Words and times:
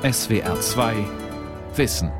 SWR 0.00 0.60
2 0.60 0.94
Wissen. 1.74 2.12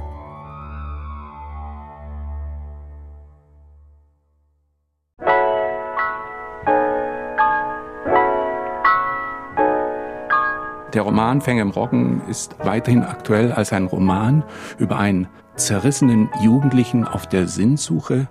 Der 10.92 11.02
Roman 11.02 11.40
Fänge 11.40 11.62
im 11.62 11.70
Roggen 11.70 12.20
ist 12.28 12.56
weiterhin 12.64 13.04
aktuell 13.04 13.52
als 13.52 13.72
ein 13.72 13.86
Roman 13.86 14.42
über 14.78 14.98
einen 14.98 15.28
zerrissenen 15.54 16.28
Jugendlichen 16.42 17.06
auf 17.06 17.28
der 17.28 17.46
Sinnsuche. 17.46 18.26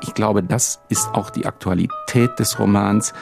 Ich 0.00 0.14
glaube, 0.14 0.44
das 0.44 0.80
ist 0.88 1.12
auch 1.12 1.30
die 1.30 1.44
Aktualität 1.44 2.38
des 2.38 2.60
Romans, 2.60 3.14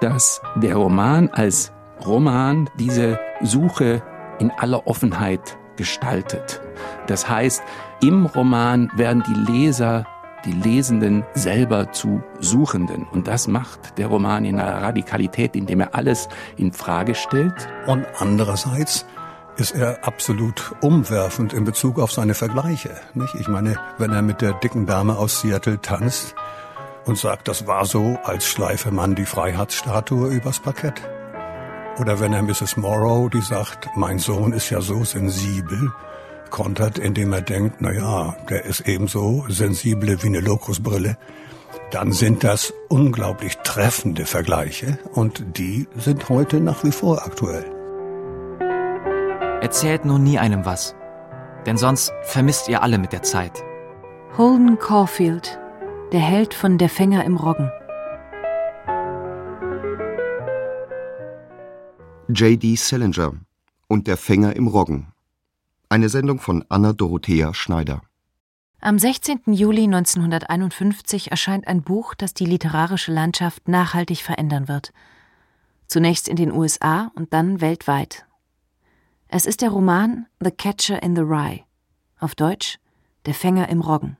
dass 0.00 0.42
der 0.56 0.74
Roman 0.74 1.28
als 1.28 1.70
Roman 2.04 2.68
diese 2.76 3.20
Suche 3.40 4.02
in 4.38 4.50
aller 4.50 4.86
Offenheit 4.86 5.58
gestaltet. 5.76 6.60
Das 7.06 7.28
heißt, 7.28 7.62
im 8.00 8.26
Roman 8.26 8.90
werden 8.96 9.22
die 9.26 9.52
Leser, 9.52 10.06
die 10.44 10.52
Lesenden 10.52 11.24
selber 11.34 11.92
zu 11.92 12.22
Suchenden. 12.40 13.06
Und 13.10 13.26
das 13.26 13.48
macht 13.48 13.98
der 13.98 14.06
Roman 14.08 14.44
in 14.44 14.60
einer 14.60 14.82
Radikalität, 14.82 15.56
indem 15.56 15.80
er 15.80 15.94
alles 15.94 16.28
in 16.56 16.72
Frage 16.72 17.14
stellt. 17.14 17.68
Und 17.86 18.06
andererseits 18.18 19.06
ist 19.56 19.74
er 19.74 20.06
absolut 20.06 20.74
umwerfend 20.82 21.52
in 21.52 21.64
Bezug 21.64 21.98
auf 21.98 22.12
seine 22.12 22.34
Vergleiche. 22.34 22.90
Nicht? 23.14 23.34
Ich 23.36 23.48
meine, 23.48 23.76
wenn 23.98 24.12
er 24.12 24.22
mit 24.22 24.40
der 24.40 24.52
dicken 24.52 24.86
Dame 24.86 25.16
aus 25.16 25.40
Seattle 25.40 25.80
tanzt 25.80 26.34
und 27.06 27.16
sagt, 27.16 27.48
das 27.48 27.66
war 27.66 27.86
so, 27.86 28.18
als 28.24 28.46
schleife 28.46 28.90
man 28.90 29.14
die 29.14 29.24
Freiheitsstatue 29.24 30.28
übers 30.28 30.60
Parkett. 30.60 31.00
Oder 31.98 32.20
wenn 32.20 32.32
er 32.34 32.42
Mrs. 32.42 32.76
Morrow, 32.76 33.30
die 33.30 33.40
sagt, 33.40 33.88
mein 33.96 34.18
Sohn 34.18 34.52
ist 34.52 34.68
ja 34.70 34.80
so 34.80 35.02
sensibel, 35.04 35.92
kontert, 36.50 36.98
indem 36.98 37.32
er 37.32 37.40
denkt, 37.40 37.76
na 37.80 37.92
ja, 37.92 38.36
der 38.50 38.64
ist 38.66 38.86
ebenso 38.86 39.46
sensibel 39.48 40.22
wie 40.22 40.26
eine 40.26 40.40
Lokusbrille, 40.40 41.16
dann 41.90 42.12
sind 42.12 42.44
das 42.44 42.74
unglaublich 42.88 43.56
treffende 43.58 44.26
Vergleiche 44.26 44.98
und 45.12 45.58
die 45.58 45.88
sind 45.96 46.28
heute 46.28 46.60
nach 46.60 46.84
wie 46.84 46.92
vor 46.92 47.24
aktuell. 47.24 47.64
Erzählt 49.60 50.04
nun 50.04 50.22
nie 50.22 50.38
einem 50.38 50.66
was, 50.66 50.94
denn 51.64 51.76
sonst 51.76 52.12
vermisst 52.22 52.68
ihr 52.68 52.82
alle 52.82 52.98
mit 52.98 53.12
der 53.12 53.22
Zeit. 53.22 53.64
Holden 54.36 54.78
Caulfield, 54.78 55.58
der 56.12 56.20
Held 56.20 56.52
von 56.52 56.76
Der 56.76 56.90
Fänger 56.90 57.24
im 57.24 57.36
Roggen. 57.36 57.70
J.D. 62.28 62.74
Salinger 62.74 63.34
und 63.86 64.08
der 64.08 64.16
Fänger 64.16 64.56
im 64.56 64.66
Roggen. 64.66 65.12
Eine 65.88 66.08
Sendung 66.08 66.40
von 66.40 66.64
Anna 66.68 66.92
Dorothea 66.92 67.54
Schneider. 67.54 68.02
Am 68.80 68.98
16. 68.98 69.42
Juli 69.52 69.84
1951 69.84 71.30
erscheint 71.30 71.68
ein 71.68 71.82
Buch, 71.82 72.14
das 72.14 72.34
die 72.34 72.44
literarische 72.44 73.12
Landschaft 73.12 73.68
nachhaltig 73.68 74.22
verändern 74.22 74.66
wird. 74.66 74.92
Zunächst 75.86 76.26
in 76.26 76.34
den 76.34 76.50
USA 76.50 77.12
und 77.14 77.32
dann 77.32 77.60
weltweit. 77.60 78.26
Es 79.28 79.46
ist 79.46 79.62
der 79.62 79.70
Roman 79.70 80.26
The 80.40 80.50
Catcher 80.50 81.00
in 81.04 81.14
the 81.14 81.22
Rye. 81.22 81.60
Auf 82.18 82.34
Deutsch 82.34 82.80
Der 83.26 83.34
Fänger 83.34 83.68
im 83.68 83.80
Roggen. 83.80 84.16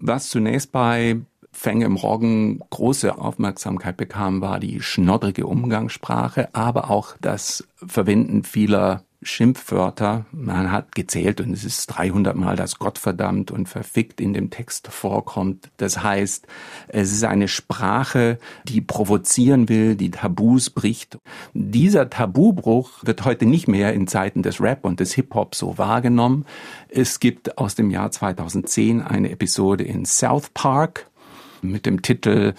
Was 0.00 0.28
zunächst 0.28 0.72
bei 0.72 1.20
Fänge 1.50 1.86
im 1.86 1.96
Roggen 1.96 2.60
große 2.70 3.18
Aufmerksamkeit 3.18 3.96
bekam, 3.96 4.40
war 4.40 4.60
die 4.60 4.80
schnoddrige 4.80 5.46
Umgangssprache, 5.46 6.54
aber 6.54 6.90
auch 6.90 7.16
das 7.20 7.66
Verwenden 7.76 8.44
vieler 8.44 9.04
Schimpfwörter. 9.20 10.26
Man 10.30 10.70
hat 10.70 10.94
gezählt 10.94 11.40
und 11.40 11.52
es 11.52 11.64
ist 11.64 11.86
300 11.88 12.36
Mal, 12.36 12.54
dass 12.54 12.78
Gott 12.78 12.98
verdammt 12.98 13.50
und 13.50 13.68
verfickt 13.68 14.20
in 14.20 14.32
dem 14.32 14.50
Text 14.50 14.88
vorkommt. 14.88 15.70
Das 15.76 16.02
heißt, 16.02 16.46
es 16.86 17.12
ist 17.12 17.24
eine 17.24 17.48
Sprache, 17.48 18.38
die 18.64 18.80
provozieren 18.80 19.68
will, 19.68 19.96
die 19.96 20.12
Tabus 20.12 20.70
bricht. 20.70 21.18
Dieser 21.52 22.10
Tabubruch 22.10 23.04
wird 23.04 23.24
heute 23.24 23.46
nicht 23.46 23.66
mehr 23.66 23.92
in 23.92 24.06
Zeiten 24.06 24.42
des 24.42 24.60
Rap 24.60 24.84
und 24.84 25.00
des 25.00 25.14
Hip-Hop 25.14 25.56
so 25.56 25.78
wahrgenommen. 25.78 26.44
Es 26.88 27.18
gibt 27.18 27.58
aus 27.58 27.74
dem 27.74 27.90
Jahr 27.90 28.12
2010 28.12 29.02
eine 29.02 29.30
Episode 29.30 29.82
in 29.82 30.04
South 30.04 30.50
Park, 30.54 31.07
mit 31.62 31.86
dem 31.86 32.02
Titel 32.02 32.54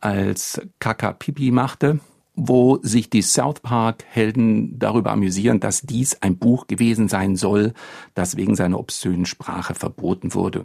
als 0.00 0.60
Kaka 0.78 1.12
Pipi 1.12 1.50
machte, 1.50 2.00
wo 2.34 2.78
sich 2.82 3.08
die 3.08 3.22
South 3.22 3.60
Park 3.60 4.04
Helden 4.08 4.78
darüber 4.78 5.10
amüsieren, 5.10 5.58
dass 5.58 5.80
dies 5.80 6.20
ein 6.22 6.36
Buch 6.36 6.66
gewesen 6.66 7.08
sein 7.08 7.36
soll, 7.36 7.72
das 8.14 8.36
wegen 8.36 8.54
seiner 8.54 8.78
obszönen 8.78 9.24
Sprache 9.24 9.74
verboten 9.74 10.34
wurde. 10.34 10.64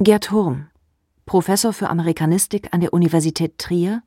Gerd 0.00 0.30
Hurm, 0.32 0.66
Professor 1.26 1.72
für 1.72 1.88
Amerikanistik 1.88 2.68
an 2.72 2.80
der 2.80 2.92
Universität 2.92 3.58
Trier 3.58 4.02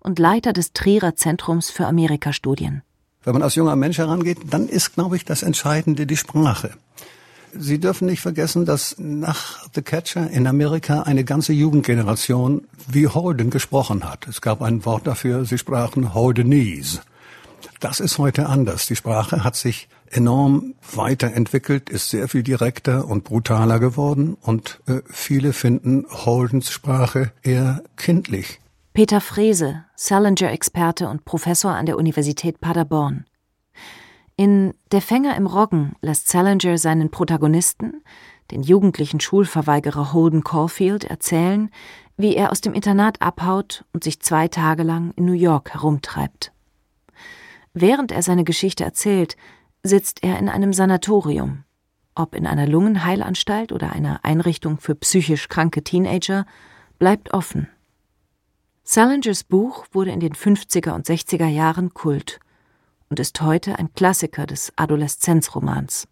und 0.00 0.18
Leiter 0.18 0.52
des 0.52 0.72
Trierer 0.72 1.14
Zentrums 1.14 1.70
für 1.70 1.86
Amerikastudien. 1.86 2.82
Wenn 3.22 3.32
man 3.32 3.42
als 3.42 3.54
junger 3.54 3.76
Mensch 3.76 3.98
herangeht, 3.98 4.38
dann 4.50 4.68
ist, 4.68 4.94
glaube 4.94 5.16
ich, 5.16 5.24
das 5.24 5.42
Entscheidende 5.42 6.06
die 6.06 6.16
Sprache. 6.16 6.72
Sie 7.56 7.78
dürfen 7.78 8.06
nicht 8.06 8.20
vergessen, 8.20 8.64
dass 8.64 8.96
nach 8.98 9.66
The 9.74 9.82
Catcher 9.82 10.30
in 10.30 10.46
Amerika 10.46 11.02
eine 11.02 11.24
ganze 11.24 11.52
Jugendgeneration 11.52 12.66
wie 12.88 13.08
Holden 13.08 13.50
gesprochen 13.50 14.04
hat. 14.04 14.26
Es 14.28 14.40
gab 14.40 14.62
ein 14.62 14.84
Wort 14.84 15.06
dafür, 15.06 15.44
sie 15.44 15.58
sprachen 15.58 16.14
Holdenese. 16.14 17.00
Das 17.80 18.00
ist 18.00 18.18
heute 18.18 18.46
anders. 18.46 18.86
Die 18.86 18.96
Sprache 18.96 19.44
hat 19.44 19.56
sich 19.56 19.88
enorm 20.10 20.74
weiterentwickelt, 20.94 21.90
ist 21.90 22.10
sehr 22.10 22.28
viel 22.28 22.42
direkter 22.42 23.06
und 23.06 23.24
brutaler 23.24 23.78
geworden 23.78 24.36
und 24.40 24.80
äh, 24.86 25.00
viele 25.06 25.52
finden 25.52 26.06
Holdens 26.08 26.70
Sprache 26.70 27.32
eher 27.42 27.82
kindlich. 27.96 28.60
Peter 28.92 29.20
Frese, 29.20 29.84
Salinger-Experte 29.96 31.08
und 31.08 31.24
Professor 31.24 31.72
an 31.72 31.86
der 31.86 31.98
Universität 31.98 32.60
Paderborn. 32.60 33.24
In 34.36 34.74
Der 34.90 35.00
Fänger 35.00 35.36
im 35.36 35.46
Roggen 35.46 35.94
lässt 36.00 36.28
Salinger 36.28 36.76
seinen 36.76 37.10
Protagonisten, 37.10 38.02
den 38.50 38.64
jugendlichen 38.64 39.20
Schulverweigerer 39.20 40.12
Holden 40.12 40.42
Caulfield, 40.42 41.04
erzählen, 41.04 41.70
wie 42.16 42.34
er 42.34 42.50
aus 42.50 42.60
dem 42.60 42.74
Internat 42.74 43.22
abhaut 43.22 43.84
und 43.92 44.02
sich 44.02 44.20
zwei 44.20 44.48
Tage 44.48 44.82
lang 44.82 45.12
in 45.12 45.24
New 45.24 45.32
York 45.34 45.74
herumtreibt. 45.74 46.52
Während 47.74 48.10
er 48.10 48.22
seine 48.22 48.42
Geschichte 48.42 48.82
erzählt, 48.82 49.36
sitzt 49.84 50.24
er 50.24 50.38
in 50.40 50.48
einem 50.48 50.72
Sanatorium. 50.72 51.62
Ob 52.16 52.34
in 52.34 52.46
einer 52.46 52.66
Lungenheilanstalt 52.66 53.70
oder 53.70 53.92
einer 53.92 54.24
Einrichtung 54.24 54.78
für 54.78 54.96
psychisch 54.96 55.48
kranke 55.48 55.84
Teenager, 55.84 56.44
bleibt 56.98 57.32
offen. 57.32 57.68
Salingers 58.82 59.44
Buch 59.44 59.86
wurde 59.92 60.10
in 60.10 60.20
den 60.20 60.34
50er 60.34 60.92
und 60.92 61.06
60er 61.06 61.46
Jahren 61.46 61.94
Kult 61.94 62.40
und 63.14 63.20
ist 63.20 63.40
heute 63.40 63.78
ein 63.78 63.94
Klassiker 63.94 64.44
des 64.44 64.72
Adoleszenzromans. 64.74 66.08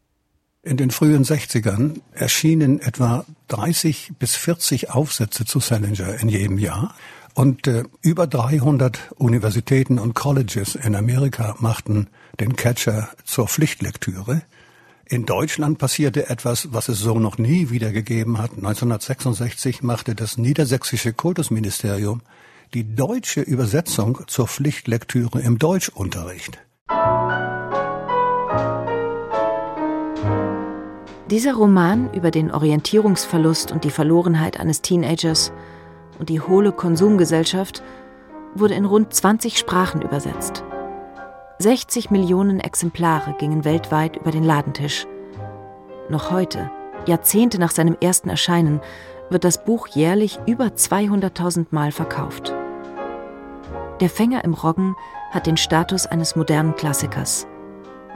In 0.63 0.77
den 0.77 0.93
frühen 0.93 1.25
60ern 1.25 2.01
erschienen 2.13 2.79
etwa 2.79 3.25
30 3.49 4.13
bis 4.21 4.37
40 4.37 4.91
Aufsätze 4.91 5.45
zu 5.45 5.59
Salinger 5.59 6.21
in 6.21 6.29
jedem 6.29 6.59
Jahr. 6.59 6.95
Und 7.35 7.67
äh, 7.67 7.83
über 8.03 8.29
300 8.29 9.15
Universitäten 9.17 9.99
und 9.99 10.15
Colleges 10.15 10.77
in 10.77 10.95
Amerika 10.95 11.57
machten 11.59 12.07
den 12.39 12.55
Catcher 12.55 13.09
zur 13.25 13.49
Pflichtlektüre. 13.49 14.43
In 15.05 15.27
Deutschland 15.27 15.79
passierte 15.79 16.31
etwas, 16.31 16.69
was 16.71 16.89
es 16.89 17.01
so 17.01 17.19
noch 17.19 17.37
nie 17.37 17.71
wieder 17.71 17.91
gegeben 17.91 18.39
hat. 18.39 18.53
1966 18.53 19.83
machte 19.83 20.15
das 20.15 20.39
niedersächsische 20.39 21.13
Kultusministerium 21.13 22.23
die 22.75 22.95
deutsche 22.95 23.41
Übersetzung 23.41 24.21
zur 24.29 24.47
Pflichtlektüre 24.47 25.41
im 25.41 25.59
Deutschunterricht. 25.59 26.61
Dieser 31.33 31.55
Roman 31.55 32.13
über 32.13 32.31
den 32.31 32.53
Orientierungsverlust 32.53 33.73
und 33.73 33.85
die 33.85 33.91
Verlorenheit 33.91 34.61
eines 34.61 34.83
Teenagers 34.83 35.51
und 36.19 36.29
die 36.29 36.43
hohle 36.43 36.73
Konsumgesellschaft 36.73 37.83
wurde 38.55 38.75
in 38.75 38.85
rund 38.85 39.15
20 39.15 39.57
Sprachen 39.57 40.03
übersetzt. 40.03 40.63
60 41.59 42.11
Millionen 42.11 42.61
Exemplare 42.61 43.35
gingen 43.39 43.65
weltweit 43.65 44.19
über 44.19 44.31
den 44.31 44.45
Ladentisch. 44.45 45.07
Noch 46.11 46.31
heute, 46.31 46.71
Jahrzehnte 47.07 47.59
nach 47.59 47.71
seinem 47.71 47.97
ersten 47.99 48.29
Erscheinen, 48.29 48.83
wird 49.31 49.45
das 49.45 49.65
Buch 49.65 49.87
jährlich 49.87 50.39
über 50.45 50.67
200.000 50.67 51.69
Mal 51.71 51.93
verkauft. 51.93 52.53
Der 54.03 54.11
Fänger 54.11 54.45
im 54.45 54.53
Roggen 54.53 54.97
hat 55.31 55.47
den 55.47 55.57
Status 55.57 56.05
eines 56.05 56.37
modernen 56.37 56.75
Klassikers 56.75 57.47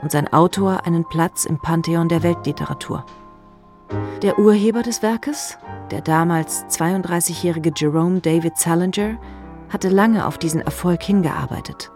und 0.01 0.11
sein 0.11 0.31
Autor 0.31 0.85
einen 0.85 1.05
Platz 1.07 1.45
im 1.45 1.59
Pantheon 1.59 2.09
der 2.09 2.23
Weltliteratur. 2.23 3.05
Der 4.21 4.37
Urheber 4.39 4.83
des 4.83 5.01
Werkes, 5.01 5.57
der 5.91 6.01
damals 6.01 6.65
32-jährige 6.65 7.71
Jerome 7.75 8.19
David 8.19 8.57
Salinger, 8.57 9.17
hatte 9.69 9.89
lange 9.89 10.25
auf 10.25 10.37
diesen 10.37 10.61
Erfolg 10.61 11.03
hingearbeitet. 11.03 11.91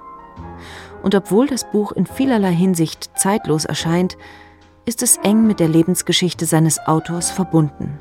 Und 1.03 1.15
obwohl 1.15 1.47
das 1.47 1.69
Buch 1.71 1.91
in 1.91 2.05
vielerlei 2.05 2.53
Hinsicht 2.53 3.11
zeitlos 3.17 3.65
erscheint, 3.65 4.17
ist 4.85 5.03
es 5.03 5.17
eng 5.17 5.47
mit 5.47 5.59
der 5.59 5.67
Lebensgeschichte 5.67 6.45
seines 6.45 6.79
Autors 6.85 7.31
verbunden. 7.31 7.97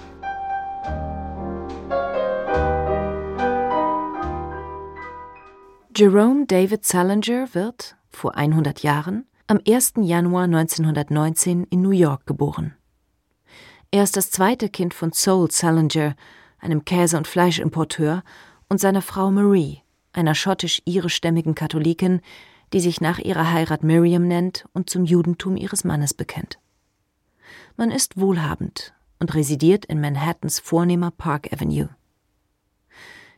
Jerome 5.97 6.47
David 6.47 6.85
Salinger 6.85 7.53
wird, 7.53 7.97
vor 8.11 8.35
100 8.35 8.83
Jahren, 8.83 9.27
am 9.51 9.59
1. 9.67 9.95
Januar 9.97 10.45
1919 10.45 11.65
in 11.65 11.83
New 11.83 11.91
York 11.91 12.25
geboren. 12.25 12.77
Er 13.91 14.05
ist 14.05 14.17
das 14.17 14.31
zweite 14.31 14.69
Kind 14.69 14.95
von 14.95 15.13
Soul 15.13 15.51
Salinger, 15.51 16.15
einem 16.61 16.85
Käse- 16.85 17.17
und 17.17 17.27
Fleischimporteur, 17.27 18.23
und 18.69 18.79
seiner 18.79 19.03
Frau 19.03 19.33
Marie, 19.33 19.81
einer 20.13 20.37
schottisch-irischstämmigen 20.37 21.57
Katholikin, 21.57 22.21
die 22.73 22.79
sich 22.79 23.01
nach 23.01 23.19
ihrer 23.19 23.51
Heirat 23.51 23.83
Miriam 23.83 24.29
nennt 24.29 24.67
und 24.73 24.89
zum 24.89 25.05
Judentum 25.05 25.57
ihres 25.57 25.83
Mannes 25.83 26.15
bekennt. 26.15 26.61
Man 27.77 27.91
ist 27.91 28.21
wohlhabend 28.21 28.95
und 29.19 29.35
residiert 29.35 29.85
in 29.85 30.01
Manhattans 30.01 30.61
vornehmer 30.61 31.11
Park 31.11 31.53
Avenue. 31.53 31.89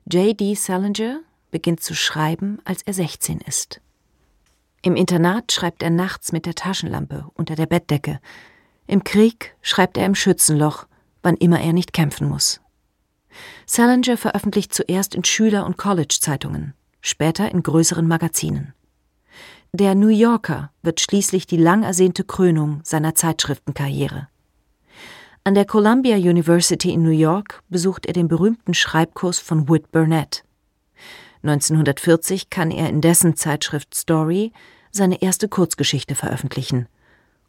J.D. 0.04 0.56
Salinger 0.56 1.20
beginnt 1.50 1.82
zu 1.82 1.94
schreiben, 1.94 2.58
als 2.66 2.82
er 2.82 2.92
16 2.92 3.40
ist. 3.40 3.80
Im 4.82 4.96
Internat 4.96 5.52
schreibt 5.52 5.82
er 5.84 5.90
nachts 5.90 6.32
mit 6.32 6.44
der 6.44 6.56
Taschenlampe 6.56 7.26
unter 7.34 7.54
der 7.54 7.66
Bettdecke. 7.66 8.18
Im 8.88 9.04
Krieg 9.04 9.54
schreibt 9.62 9.96
er 9.96 10.04
im 10.04 10.16
Schützenloch, 10.16 10.86
wann 11.22 11.36
immer 11.36 11.60
er 11.60 11.72
nicht 11.72 11.92
kämpfen 11.92 12.28
muss. 12.28 12.60
Salinger 13.64 14.16
veröffentlicht 14.16 14.74
zuerst 14.74 15.14
in 15.14 15.24
Schüler- 15.24 15.66
und 15.66 15.78
College-Zeitungen, 15.78 16.74
später 17.00 17.50
in 17.50 17.62
größeren 17.62 18.06
Magazinen. 18.06 18.74
Der 19.72 19.94
New 19.94 20.08
Yorker 20.08 20.70
wird 20.82 21.00
schließlich 21.00 21.46
die 21.46 21.56
lang 21.56 21.84
ersehnte 21.84 22.24
Krönung 22.24 22.80
seiner 22.82 23.14
Zeitschriftenkarriere. 23.14 24.28
An 25.44 25.54
der 25.54 25.64
Columbia 25.64 26.16
University 26.16 26.92
in 26.92 27.02
New 27.02 27.10
York 27.10 27.62
besucht 27.68 28.06
er 28.06 28.12
den 28.12 28.28
berühmten 28.28 28.74
Schreibkurs 28.74 29.38
von 29.38 29.68
Whit 29.68 29.90
Burnett. 29.90 30.44
1940 31.42 32.50
kann 32.50 32.70
er 32.70 32.88
in 32.88 33.00
dessen 33.00 33.36
Zeitschrift 33.36 33.94
Story 33.94 34.52
seine 34.90 35.22
erste 35.22 35.48
Kurzgeschichte 35.48 36.14
veröffentlichen. 36.14 36.86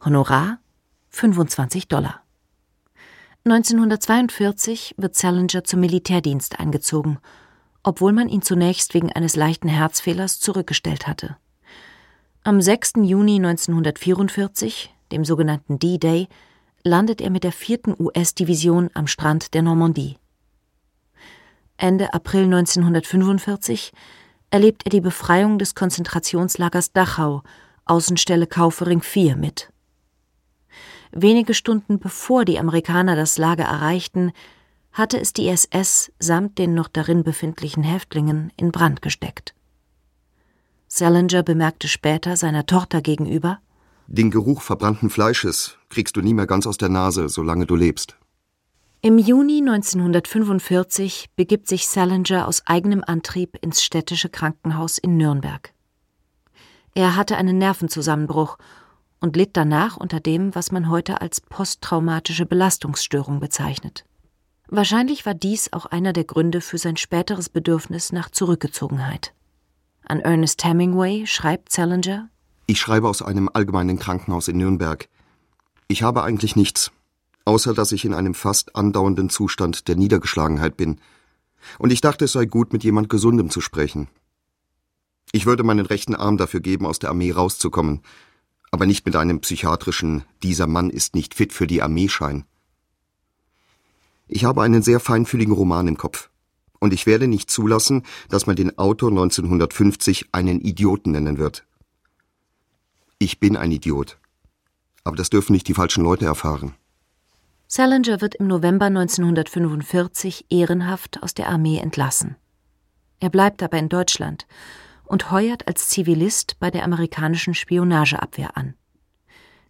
Honorar 0.04 0.58
25 1.10 1.88
Dollar. 1.88 2.22
1942 3.44 4.94
wird 4.96 5.14
Salinger 5.14 5.64
zum 5.64 5.80
Militärdienst 5.80 6.58
eingezogen, 6.58 7.18
obwohl 7.82 8.12
man 8.12 8.28
ihn 8.28 8.42
zunächst 8.42 8.94
wegen 8.94 9.12
eines 9.12 9.36
leichten 9.36 9.68
Herzfehlers 9.68 10.40
zurückgestellt 10.40 11.06
hatte. 11.06 11.36
Am 12.42 12.60
6. 12.60 12.94
Juni 13.02 13.36
1944, 13.36 14.94
dem 15.12 15.24
sogenannten 15.24 15.78
D-Day, 15.78 16.28
landet 16.82 17.20
er 17.20 17.30
mit 17.30 17.44
der 17.44 17.52
4. 17.52 18.00
US-Division 18.00 18.90
am 18.94 19.06
Strand 19.06 19.54
der 19.54 19.62
Normandie. 19.62 20.16
Ende 21.76 22.14
April 22.14 22.44
1945 22.44 23.92
erlebt 24.50 24.82
er 24.84 24.90
die 24.90 25.00
Befreiung 25.00 25.58
des 25.58 25.74
Konzentrationslagers 25.74 26.92
Dachau, 26.92 27.42
Außenstelle 27.84 28.46
Kaufering 28.46 29.02
4 29.02 29.36
mit. 29.36 29.70
Wenige 31.10 31.54
Stunden 31.54 31.98
bevor 31.98 32.44
die 32.44 32.58
Amerikaner 32.58 33.16
das 33.16 33.38
Lager 33.38 33.64
erreichten, 33.64 34.32
hatte 34.92 35.20
es 35.20 35.32
die 35.32 35.48
SS 35.48 36.12
samt 36.20 36.58
den 36.58 36.74
noch 36.74 36.88
darin 36.88 37.24
befindlichen 37.24 37.82
Häftlingen 37.82 38.52
in 38.56 38.70
Brand 38.70 39.02
gesteckt. 39.02 39.54
Salinger 40.86 41.42
bemerkte 41.42 41.88
später 41.88 42.36
seiner 42.36 42.66
Tochter 42.66 43.02
gegenüber 43.02 43.58
Den 44.06 44.30
Geruch 44.30 44.62
verbrannten 44.62 45.10
Fleisches 45.10 45.76
kriegst 45.88 46.16
du 46.16 46.20
nie 46.20 46.34
mehr 46.34 46.46
ganz 46.46 46.66
aus 46.68 46.76
der 46.76 46.88
Nase, 46.88 47.28
solange 47.28 47.66
du 47.66 47.74
lebst. 47.74 48.16
Im 49.04 49.18
Juni 49.18 49.58
1945 49.58 51.28
begibt 51.36 51.68
sich 51.68 51.88
Salinger 51.88 52.48
aus 52.48 52.62
eigenem 52.64 53.04
Antrieb 53.06 53.58
ins 53.60 53.82
städtische 53.82 54.30
Krankenhaus 54.30 54.96
in 54.96 55.18
Nürnberg. 55.18 55.74
Er 56.94 57.14
hatte 57.14 57.36
einen 57.36 57.58
Nervenzusammenbruch 57.58 58.56
und 59.20 59.36
litt 59.36 59.58
danach 59.58 59.98
unter 59.98 60.20
dem, 60.20 60.54
was 60.54 60.72
man 60.72 60.88
heute 60.88 61.20
als 61.20 61.42
posttraumatische 61.42 62.46
Belastungsstörung 62.46 63.40
bezeichnet. 63.40 64.06
Wahrscheinlich 64.68 65.26
war 65.26 65.34
dies 65.34 65.70
auch 65.74 65.84
einer 65.84 66.14
der 66.14 66.24
Gründe 66.24 66.62
für 66.62 66.78
sein 66.78 66.96
späteres 66.96 67.50
Bedürfnis 67.50 68.10
nach 68.10 68.30
Zurückgezogenheit. 68.30 69.34
An 70.06 70.20
Ernest 70.20 70.64
Hemingway 70.64 71.26
schreibt 71.26 71.72
Salinger 71.72 72.30
Ich 72.64 72.80
schreibe 72.80 73.10
aus 73.10 73.20
einem 73.20 73.50
allgemeinen 73.52 73.98
Krankenhaus 73.98 74.48
in 74.48 74.56
Nürnberg. 74.56 75.10
Ich 75.88 76.02
habe 76.02 76.22
eigentlich 76.22 76.56
nichts, 76.56 76.90
außer 77.44 77.74
dass 77.74 77.92
ich 77.92 78.04
in 78.04 78.14
einem 78.14 78.34
fast 78.34 78.76
andauernden 78.76 79.28
Zustand 79.28 79.88
der 79.88 79.96
Niedergeschlagenheit 79.96 80.76
bin. 80.76 81.00
Und 81.78 81.92
ich 81.92 82.00
dachte, 82.00 82.26
es 82.26 82.32
sei 82.32 82.44
gut, 82.46 82.72
mit 82.72 82.84
jemand 82.84 83.08
Gesundem 83.08 83.50
zu 83.50 83.60
sprechen. 83.60 84.08
Ich 85.32 85.46
würde 85.46 85.64
meinen 85.64 85.86
rechten 85.86 86.14
Arm 86.14 86.36
dafür 86.36 86.60
geben, 86.60 86.86
aus 86.86 86.98
der 86.98 87.10
Armee 87.10 87.32
rauszukommen, 87.32 88.02
aber 88.70 88.86
nicht 88.86 89.06
mit 89.06 89.16
einem 89.16 89.40
psychiatrischen 89.40 90.24
Dieser 90.42 90.66
Mann 90.66 90.90
ist 90.90 91.14
nicht 91.14 91.34
fit 91.34 91.52
für 91.52 91.66
die 91.66 91.82
Armeeschein. 91.82 92.44
Ich 94.26 94.44
habe 94.44 94.62
einen 94.62 94.82
sehr 94.82 95.00
feinfühligen 95.00 95.54
Roman 95.54 95.88
im 95.88 95.96
Kopf. 95.96 96.30
Und 96.80 96.92
ich 96.92 97.06
werde 97.06 97.28
nicht 97.28 97.50
zulassen, 97.50 98.02
dass 98.28 98.46
man 98.46 98.56
den 98.56 98.76
Autor 98.78 99.10
1950 99.10 100.28
einen 100.32 100.60
Idioten 100.60 101.12
nennen 101.12 101.38
wird. 101.38 101.64
Ich 103.18 103.40
bin 103.40 103.56
ein 103.56 103.72
Idiot. 103.72 104.18
Aber 105.02 105.16
das 105.16 105.30
dürfen 105.30 105.52
nicht 105.52 105.68
die 105.68 105.74
falschen 105.74 106.02
Leute 106.02 106.26
erfahren. 106.26 106.74
Salinger 107.76 108.20
wird 108.20 108.36
im 108.36 108.46
November 108.46 108.86
1945 108.86 110.46
ehrenhaft 110.48 111.20
aus 111.24 111.34
der 111.34 111.48
Armee 111.48 111.78
entlassen. 111.78 112.36
Er 113.18 113.30
bleibt 113.30 113.64
aber 113.64 113.78
in 113.78 113.88
Deutschland 113.88 114.46
und 115.02 115.32
heuert 115.32 115.66
als 115.66 115.88
Zivilist 115.88 116.60
bei 116.60 116.70
der 116.70 116.84
amerikanischen 116.84 117.52
Spionageabwehr 117.52 118.56
an. 118.56 118.74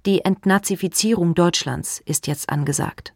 Die 0.05 0.23
Entnazifizierung 0.23 1.35
Deutschlands 1.35 2.03
ist 2.05 2.27
jetzt 2.27 2.51
angesagt. 2.51 3.15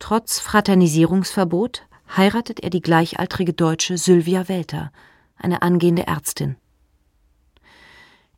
Trotz 0.00 0.40
Fraternisierungsverbot 0.40 1.86
heiratet 2.16 2.58
er 2.58 2.70
die 2.70 2.82
gleichaltrige 2.82 3.52
Deutsche 3.52 3.98
Sylvia 3.98 4.48
Welter, 4.48 4.90
eine 5.36 5.62
angehende 5.62 6.08
Ärztin. 6.08 6.56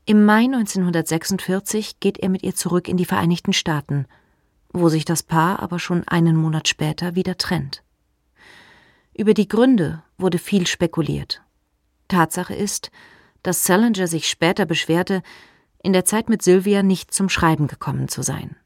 Im 0.05 0.27
Mai 0.27 0.45
1946 0.45 2.01
geht 2.01 2.19
er 2.19 2.29
mit 2.29 2.43
ihr 2.43 2.55
zurück 2.55 2.87
in 2.87 2.99
die 2.99 3.07
Vereinigten 3.07 3.55
Staaten, 3.55 4.07
wo 4.73 4.89
sich 4.89 5.05
das 5.05 5.23
Paar 5.23 5.61
aber 5.61 5.79
schon 5.79 6.07
einen 6.09 6.37
Monat 6.37 6.69
später 6.69 7.15
wieder 7.15 7.37
trennt. 7.37 7.83
Über 9.15 9.35
die 9.35 9.49
Gründe 9.49 10.03
wurde 10.17 10.39
viel 10.39 10.67
spekuliert. 10.67 11.43
Tatsache 12.09 12.55
ist, 12.55 12.91
dass 13.43 13.65
Salinger 13.65 14.07
sich 14.07 14.29
später 14.29 14.67
beschwerte, 14.67 15.23
in 15.83 15.93
der 15.93 16.05
Zeit 16.05 16.29
mit 16.29 16.43
Sylvia 16.43 16.83
nicht 16.83 17.13
zum 17.13 17.29
Schreiben 17.29 17.67
gekommen 17.67 18.09
zu 18.09 18.23
sein. 18.23 18.57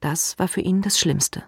Das 0.00 0.38
war 0.38 0.48
für 0.48 0.60
ihn 0.60 0.82
das 0.82 0.98
Schlimmste. 0.98 1.44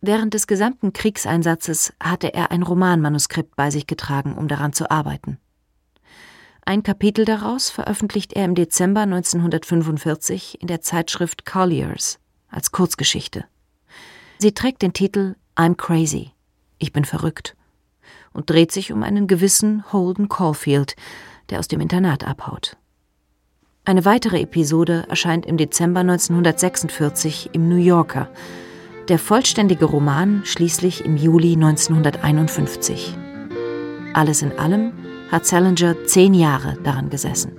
Während 0.00 0.34
des 0.34 0.46
gesamten 0.46 0.92
Kriegseinsatzes 0.92 1.94
hatte 2.02 2.34
er 2.34 2.50
ein 2.50 2.62
Romanmanuskript 2.62 3.56
bei 3.56 3.70
sich 3.70 3.86
getragen, 3.86 4.36
um 4.36 4.48
daran 4.48 4.72
zu 4.72 4.90
arbeiten. 4.90 5.38
Ein 6.66 6.82
Kapitel 6.82 7.24
daraus 7.24 7.70
veröffentlicht 7.70 8.32
er 8.34 8.44
im 8.44 8.54
Dezember 8.54 9.00
1945 9.00 10.60
in 10.60 10.68
der 10.68 10.80
Zeitschrift 10.80 11.44
Colliers 11.44 12.18
als 12.54 12.72
Kurzgeschichte. 12.72 13.44
Sie 14.38 14.52
trägt 14.52 14.82
den 14.82 14.92
Titel 14.92 15.36
I'm 15.56 15.76
Crazy, 15.76 16.32
ich 16.78 16.92
bin 16.92 17.04
verrückt, 17.04 17.56
und 18.32 18.50
dreht 18.50 18.72
sich 18.72 18.92
um 18.92 19.02
einen 19.02 19.26
gewissen 19.26 19.90
Holden 19.92 20.28
Caulfield, 20.28 20.96
der 21.50 21.58
aus 21.58 21.68
dem 21.68 21.80
Internat 21.80 22.24
abhaut. 22.24 22.76
Eine 23.84 24.04
weitere 24.04 24.40
Episode 24.40 25.04
erscheint 25.08 25.44
im 25.44 25.56
Dezember 25.56 26.00
1946 26.00 27.50
im 27.52 27.68
New 27.68 27.76
Yorker, 27.76 28.30
der 29.08 29.18
vollständige 29.18 29.84
Roman 29.84 30.42
schließlich 30.44 31.04
im 31.04 31.18
Juli 31.18 31.52
1951. 31.52 33.14
Alles 34.14 34.40
in 34.40 34.58
allem 34.58 34.92
hat 35.30 35.44
Salinger 35.44 36.06
zehn 36.06 36.32
Jahre 36.32 36.78
daran 36.82 37.10
gesessen. 37.10 37.52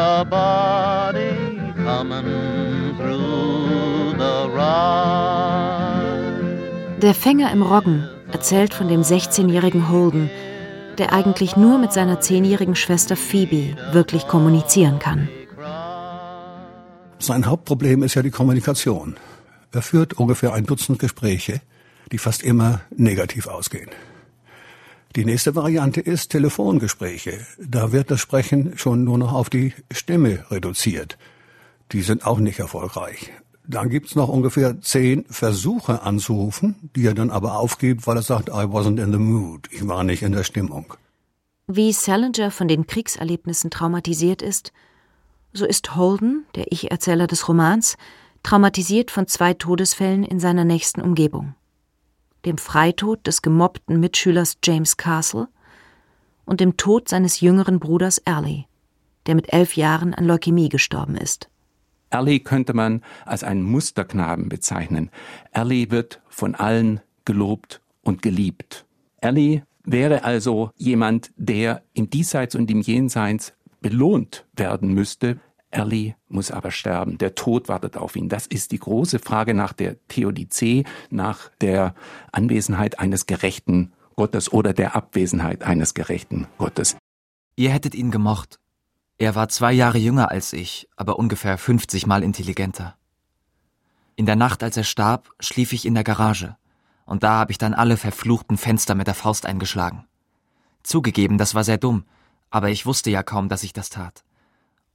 A 0.00 0.24
body 0.24 1.36
coming 1.84 2.96
through 2.96 4.14
the. 4.16 4.40
Der 7.02 7.14
Fänger 7.14 7.52
im 7.52 7.62
Roggen 7.62 8.08
erzählt 8.32 8.72
von 8.74 8.88
dem 8.88 9.02
16-jährigen 9.02 9.90
Holden, 9.90 10.30
der 10.98 11.12
eigentlich 11.12 11.56
nur 11.56 11.78
mit 11.78 11.92
seiner 11.92 12.20
zehnjährigen 12.20 12.76
Schwester 12.76 13.16
Phoebe 13.16 13.76
wirklich 13.92 14.26
kommunizieren 14.26 14.98
kann. 14.98 15.28
Sein 17.18 17.46
Hauptproblem 17.46 18.02
ist 18.02 18.14
ja 18.14 18.22
die 18.22 18.30
Kommunikation. 18.30 19.16
Er 19.72 19.82
führt 19.82 20.14
ungefähr 20.14 20.54
ein 20.54 20.64
Dutzend 20.64 20.98
Gespräche, 20.98 21.60
die 22.12 22.18
fast 22.18 22.42
immer 22.42 22.80
negativ 22.96 23.46
ausgehen. 23.46 23.90
Die 25.16 25.24
nächste 25.24 25.56
Variante 25.56 26.00
ist 26.00 26.30
Telefongespräche. 26.30 27.44
Da 27.58 27.90
wird 27.90 28.12
das 28.12 28.20
Sprechen 28.20 28.78
schon 28.78 29.02
nur 29.02 29.18
noch 29.18 29.32
auf 29.32 29.50
die 29.50 29.74
Stimme 29.90 30.44
reduziert. 30.52 31.18
Die 31.90 32.02
sind 32.02 32.24
auch 32.24 32.38
nicht 32.38 32.60
erfolgreich. 32.60 33.32
Dann 33.66 33.88
gibt's 33.88 34.14
noch 34.14 34.28
ungefähr 34.28 34.80
zehn 34.80 35.24
Versuche 35.28 36.02
anzurufen, 36.02 36.90
die 36.94 37.06
er 37.06 37.14
dann 37.14 37.30
aber 37.30 37.58
aufgibt, 37.58 38.06
weil 38.06 38.16
er 38.16 38.22
sagt, 38.22 38.50
I 38.50 38.66
wasn't 38.66 39.02
in 39.02 39.10
the 39.10 39.18
mood. 39.18 39.68
Ich 39.72 39.86
war 39.86 40.04
nicht 40.04 40.22
in 40.22 40.32
der 40.32 40.44
Stimmung. 40.44 40.94
Wie 41.66 41.92
Salinger 41.92 42.52
von 42.52 42.68
den 42.68 42.86
Kriegserlebnissen 42.86 43.70
traumatisiert 43.70 44.42
ist, 44.42 44.72
so 45.52 45.66
ist 45.66 45.96
Holden, 45.96 46.44
der 46.54 46.70
Ich-Erzähler 46.70 47.26
des 47.26 47.48
Romans, 47.48 47.96
traumatisiert 48.44 49.10
von 49.10 49.26
zwei 49.26 49.54
Todesfällen 49.54 50.22
in 50.22 50.38
seiner 50.38 50.64
nächsten 50.64 51.00
Umgebung. 51.00 51.54
Dem 52.44 52.58
Freitod 52.58 53.26
des 53.26 53.42
gemobbten 53.42 54.00
Mitschülers 54.00 54.58
James 54.64 54.96
Castle 54.96 55.48
und 56.44 56.60
dem 56.60 56.76
Tod 56.76 57.08
seines 57.08 57.40
jüngeren 57.40 57.78
Bruders 57.78 58.18
Erley, 58.18 58.66
der 59.26 59.34
mit 59.34 59.52
elf 59.52 59.76
Jahren 59.76 60.14
an 60.14 60.24
Leukämie 60.24 60.68
gestorben 60.68 61.16
ist. 61.16 61.50
Erley 62.10 62.40
könnte 62.40 62.74
man 62.74 63.02
als 63.24 63.44
einen 63.44 63.62
Musterknaben 63.62 64.48
bezeichnen. 64.48 65.10
Erley 65.52 65.90
wird 65.90 66.20
von 66.28 66.54
allen 66.54 67.00
gelobt 67.24 67.80
und 68.02 68.22
geliebt. 68.22 68.84
Erley 69.18 69.62
wäre 69.84 70.24
also 70.24 70.70
jemand, 70.76 71.30
der 71.36 71.82
im 71.94 72.10
Diesseits 72.10 72.54
und 72.54 72.70
im 72.70 72.80
Jenseits 72.80 73.54
belohnt 73.80 74.46
werden 74.56 74.92
müsste. 74.92 75.38
Erli 75.70 76.16
muss 76.28 76.50
aber 76.50 76.70
sterben. 76.70 77.18
Der 77.18 77.34
Tod 77.34 77.68
wartet 77.68 77.96
auf 77.96 78.16
ihn. 78.16 78.28
Das 78.28 78.46
ist 78.46 78.72
die 78.72 78.78
große 78.78 79.18
Frage 79.18 79.54
nach 79.54 79.72
der 79.72 79.96
Theodizee, 80.08 80.84
nach 81.10 81.50
der 81.60 81.94
Anwesenheit 82.32 82.98
eines 82.98 83.26
gerechten 83.26 83.92
Gottes 84.16 84.52
oder 84.52 84.72
der 84.72 84.96
Abwesenheit 84.96 85.62
eines 85.62 85.94
gerechten 85.94 86.46
Gottes. 86.58 86.96
Ihr 87.56 87.70
hättet 87.70 87.94
ihn 87.94 88.10
gemocht. 88.10 88.58
Er 89.18 89.34
war 89.34 89.48
zwei 89.48 89.72
Jahre 89.72 89.98
jünger 89.98 90.30
als 90.30 90.52
ich, 90.52 90.88
aber 90.96 91.18
ungefähr 91.18 91.58
50 91.58 92.06
Mal 92.06 92.22
intelligenter. 92.22 92.96
In 94.16 94.26
der 94.26 94.36
Nacht, 94.36 94.62
als 94.62 94.76
er 94.76 94.84
starb, 94.84 95.30
schlief 95.40 95.72
ich 95.72 95.86
in 95.86 95.94
der 95.94 96.04
Garage 96.04 96.56
und 97.10 97.24
da 97.24 97.32
habe 97.32 97.50
ich 97.50 97.58
dann 97.58 97.74
alle 97.74 97.96
verfluchten 97.96 98.56
Fenster 98.56 98.94
mit 98.94 99.08
der 99.08 99.16
Faust 99.16 99.44
eingeschlagen. 99.44 100.06
Zugegeben, 100.84 101.38
das 101.38 101.56
war 101.56 101.64
sehr 101.64 101.76
dumm, 101.76 102.04
aber 102.50 102.70
ich 102.70 102.86
wusste 102.86 103.10
ja 103.10 103.24
kaum, 103.24 103.48
dass 103.48 103.64
ich 103.64 103.72
das 103.72 103.90
tat. 103.90 104.22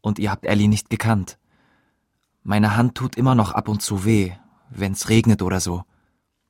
Und 0.06 0.20
ihr 0.20 0.30
habt 0.30 0.46
Ellie 0.46 0.68
nicht 0.68 0.92
gekannt. 0.92 1.40
Meine 2.44 2.78
Hand 2.78 2.94
tut 2.94 3.16
immer 3.16 3.34
noch 3.34 3.54
ab 3.54 3.68
und 3.68 3.82
zu 3.82 4.06
weh, 4.06 4.34
wenn's 4.70 5.10
regnet 5.10 5.42
oder 5.42 5.60
so. 5.60 5.82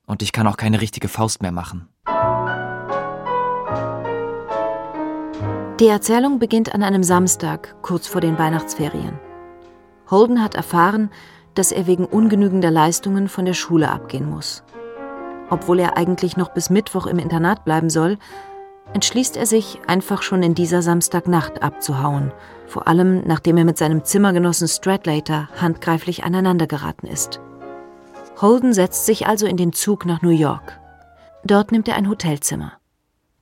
Und 0.05 0.21
ich 0.21 0.33
kann 0.33 0.45
auch 0.45 0.57
keine 0.57 0.81
richtige 0.81 1.07
Faust 1.07 1.41
mehr 1.41 1.53
machen. 1.53 1.88
Die 5.79 5.88
Erzählung 5.88 6.38
beginnt 6.38 6.75
an 6.75 6.83
einem 6.83 7.03
Samstag, 7.03 7.81
kurz 7.81 8.07
vor 8.07 8.19
den 8.19 8.38
Weihnachtsferien. 8.38 9.17
Holden 10.12 10.43
hat 10.43 10.55
erfahren, 10.55 11.09
dass 11.53 11.71
er 11.71 11.88
wegen 11.88 12.03
ungenügender 12.03 12.71
Leistungen 12.71 13.29
von 13.29 13.45
der 13.45 13.53
Schule 13.53 13.89
abgehen 13.89 14.29
muss. 14.29 14.63
Obwohl 15.50 15.79
er 15.79 15.95
eigentlich 15.95 16.35
noch 16.35 16.50
bis 16.50 16.69
Mittwoch 16.69 17.05
im 17.05 17.19
Internat 17.19 17.63
bleiben 17.63 17.89
soll, 17.89 18.17
entschließt 18.91 19.38
er 19.38 19.45
sich, 19.45 19.79
einfach 19.88 20.24
schon 20.24 20.43
in 20.43 20.55
dieser 20.55 20.81
Samstagnacht 20.81 21.63
abzuhauen, 21.63 22.33
vor 22.67 22.88
allem 22.88 23.22
nachdem 23.25 23.57
er 23.57 23.65
mit 23.65 23.77
seinem 23.77 24.03
Zimmergenossen 24.03 24.67
Stradlater 24.67 25.50
handgreiflich 25.60 26.24
aneinandergeraten 26.24 27.10
ist. 27.10 27.39
Holden 28.41 28.74
setzt 28.74 29.05
sich 29.05 29.27
also 29.27 29.45
in 29.45 29.57
den 29.57 29.74
Zug 29.74 30.05
nach 30.05 30.22
New 30.22 30.29
York. 30.29 30.79
Dort 31.43 31.72
nimmt 31.72 31.88
er 31.88 31.95
ein 31.95 32.10
Hotelzimmer. 32.10 32.74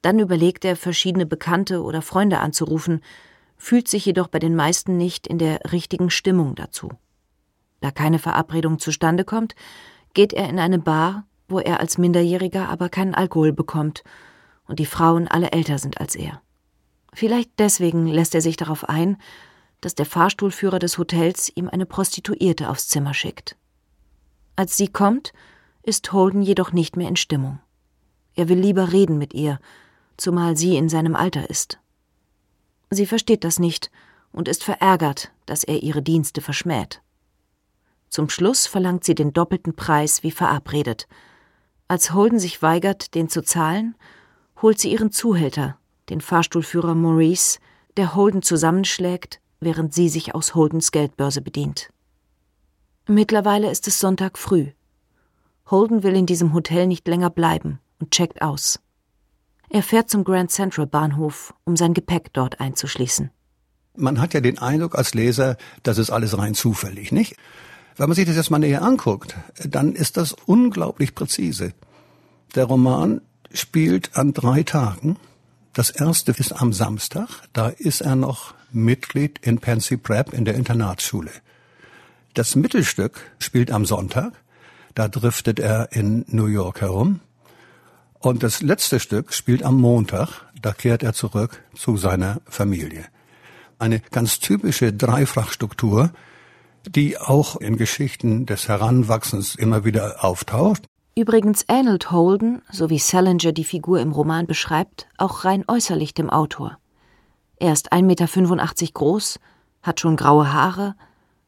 Dann 0.01 0.19
überlegt 0.19 0.65
er, 0.65 0.75
verschiedene 0.75 1.25
Bekannte 1.25 1.81
oder 1.81 2.01
Freunde 2.01 2.39
anzurufen, 2.39 3.01
fühlt 3.57 3.87
sich 3.87 4.05
jedoch 4.05 4.27
bei 4.27 4.39
den 4.39 4.55
meisten 4.55 4.97
nicht 4.97 5.25
in 5.25 5.37
der 5.37 5.59
richtigen 5.71 6.09
Stimmung 6.09 6.55
dazu. 6.55 6.89
Da 7.79 7.91
keine 7.91 8.19
Verabredung 8.19 8.79
zustande 8.79 9.23
kommt, 9.23 9.55
geht 10.13 10.33
er 10.33 10.49
in 10.49 10.59
eine 10.59 10.79
Bar 10.79 11.25
wo 11.47 11.59
er 11.59 11.79
als 11.79 11.97
Minderjähriger 11.97 12.69
aber 12.69 12.89
keinen 12.89 13.13
Alkohol 13.13 13.53
bekommt 13.53 14.03
und 14.67 14.79
die 14.79 14.85
Frauen 14.85 15.27
alle 15.27 15.51
älter 15.51 15.77
sind 15.77 15.99
als 15.99 16.15
er. 16.15 16.41
Vielleicht 17.13 17.51
deswegen 17.59 18.07
lässt 18.07 18.35
er 18.35 18.41
sich 18.41 18.57
darauf 18.57 18.87
ein, 18.89 19.17
dass 19.81 19.95
der 19.95 20.05
Fahrstuhlführer 20.05 20.79
des 20.79 20.97
Hotels 20.97 21.51
ihm 21.55 21.69
eine 21.69 21.85
Prostituierte 21.85 22.69
aufs 22.69 22.87
Zimmer 22.87 23.13
schickt. 23.13 23.55
Als 24.55 24.77
sie 24.77 24.87
kommt, 24.87 25.33
ist 25.83 26.13
Holden 26.13 26.41
jedoch 26.41 26.71
nicht 26.71 26.95
mehr 26.95 27.09
in 27.09 27.15
Stimmung. 27.15 27.59
Er 28.35 28.49
will 28.49 28.59
lieber 28.59 28.91
reden 28.91 29.17
mit 29.17 29.33
ihr, 29.33 29.59
zumal 30.17 30.57
sie 30.57 30.77
in 30.77 30.89
seinem 30.89 31.15
Alter 31.15 31.49
ist. 31.49 31.79
Sie 32.89 33.05
versteht 33.05 33.43
das 33.43 33.59
nicht 33.59 33.91
und 34.31 34.47
ist 34.47 34.63
verärgert, 34.63 35.31
dass 35.45 35.63
er 35.63 35.83
ihre 35.83 36.01
Dienste 36.01 36.41
verschmäht. 36.41 37.01
Zum 38.09 38.29
Schluss 38.29 38.67
verlangt 38.67 39.03
sie 39.03 39.15
den 39.15 39.33
doppelten 39.33 39.75
Preis 39.75 40.23
wie 40.23 40.31
verabredet, 40.31 41.07
als 41.87 42.13
Holden 42.13 42.39
sich 42.39 42.61
weigert, 42.61 43.13
den 43.13 43.29
zu 43.29 43.43
zahlen, 43.43 43.95
holt 44.61 44.79
sie 44.79 44.91
ihren 44.91 45.11
Zuhälter, 45.11 45.77
den 46.09 46.21
Fahrstuhlführer 46.21 46.95
Maurice, 46.95 47.59
der 47.97 48.15
Holden 48.15 48.41
zusammenschlägt, 48.41 49.39
während 49.59 49.93
sie 49.93 50.09
sich 50.09 50.35
aus 50.35 50.55
Holdens 50.55 50.91
Geldbörse 50.91 51.41
bedient. 51.41 51.89
Mittlerweile 53.07 53.69
ist 53.69 53.87
es 53.87 53.99
Sonntag 53.99 54.37
früh. 54.37 54.67
Holden 55.69 56.03
will 56.03 56.15
in 56.15 56.25
diesem 56.25 56.53
Hotel 56.53 56.87
nicht 56.87 57.07
länger 57.07 57.29
bleiben 57.29 57.79
und 57.99 58.11
checkt 58.11 58.41
aus. 58.41 58.79
Er 59.69 59.83
fährt 59.83 60.09
zum 60.09 60.23
Grand 60.23 60.51
Central 60.51 60.87
Bahnhof, 60.87 61.53
um 61.63 61.75
sein 61.75 61.93
Gepäck 61.93 62.31
dort 62.33 62.59
einzuschließen. 62.59 63.31
Man 63.95 64.19
hat 64.21 64.33
ja 64.33 64.41
den 64.41 64.57
Eindruck 64.59 64.95
als 64.95 65.13
Leser, 65.13 65.57
das 65.83 65.97
ist 65.97 66.09
alles 66.09 66.37
rein 66.37 66.53
zufällig, 66.53 67.11
nicht? 67.11 67.35
Wenn 67.95 68.09
man 68.09 68.15
sich 68.15 68.25
das 68.25 68.35
jetzt 68.35 68.49
mal 68.49 68.59
näher 68.59 68.81
anguckt, 68.81 69.35
dann 69.63 69.93
ist 69.93 70.17
das 70.17 70.33
unglaublich 70.33 71.13
präzise. 71.13 71.73
Der 72.55 72.65
Roman 72.65 73.21
spielt 73.51 74.15
an 74.15 74.33
drei 74.33 74.63
Tagen. 74.63 75.17
Das 75.73 75.89
erste 75.89 76.31
ist 76.31 76.51
am 76.51 76.71
Samstag. 76.71 77.27
Da 77.51 77.69
ist 77.69 78.01
er 78.01 78.15
noch 78.15 78.53
Mitglied 78.71 79.39
in 79.41 79.57
Pansy 79.57 79.97
Prep 79.97 80.31
in 80.31 80.45
der 80.45 80.53
Internatsschule. 80.53 81.31
Das 82.35 82.55
Mittelstück 82.55 83.19
spielt 83.39 83.71
am 83.71 83.85
Sonntag. 83.85 84.33
Da 84.93 85.07
driftet 85.07 85.59
er 85.59 85.91
in 85.91 86.25
New 86.27 86.45
York 86.45 86.81
herum. 86.81 87.21
Und 88.19 88.43
das 88.43 88.61
letzte 88.61 88.99
Stück 88.99 89.33
spielt 89.33 89.63
am 89.63 89.81
Montag. 89.81 90.43
Da 90.61 90.73
kehrt 90.73 91.01
er 91.01 91.13
zurück 91.13 91.63
zu 91.75 91.97
seiner 91.97 92.39
Familie. 92.45 93.05
Eine 93.79 93.99
ganz 93.99 94.39
typische 94.39 94.93
Dreifachstruktur, 94.93 96.11
die 96.87 97.17
auch 97.17 97.55
in 97.55 97.77
Geschichten 97.77 98.45
des 98.45 98.67
Heranwachsens 98.67 99.55
immer 99.55 99.85
wieder 99.85 100.23
auftaucht. 100.23 100.83
Übrigens 101.15 101.63
ähnelt 101.67 102.09
Holden, 102.09 102.63
so 102.71 102.89
wie 102.89 102.97
Salinger 102.97 103.51
die 103.51 103.63
Figur 103.63 103.99
im 103.99 104.11
Roman 104.11 104.47
beschreibt, 104.47 105.07
auch 105.17 105.45
rein 105.45 105.63
äußerlich 105.67 106.15
dem 106.15 106.29
Autor. 106.29 106.77
Er 107.57 107.71
ist 107.71 107.93
1,85 107.93 108.01
Meter 108.01 108.91
groß, 108.93 109.39
hat 109.83 109.99
schon 109.99 110.15
graue 110.15 110.51
Haare, 110.51 110.95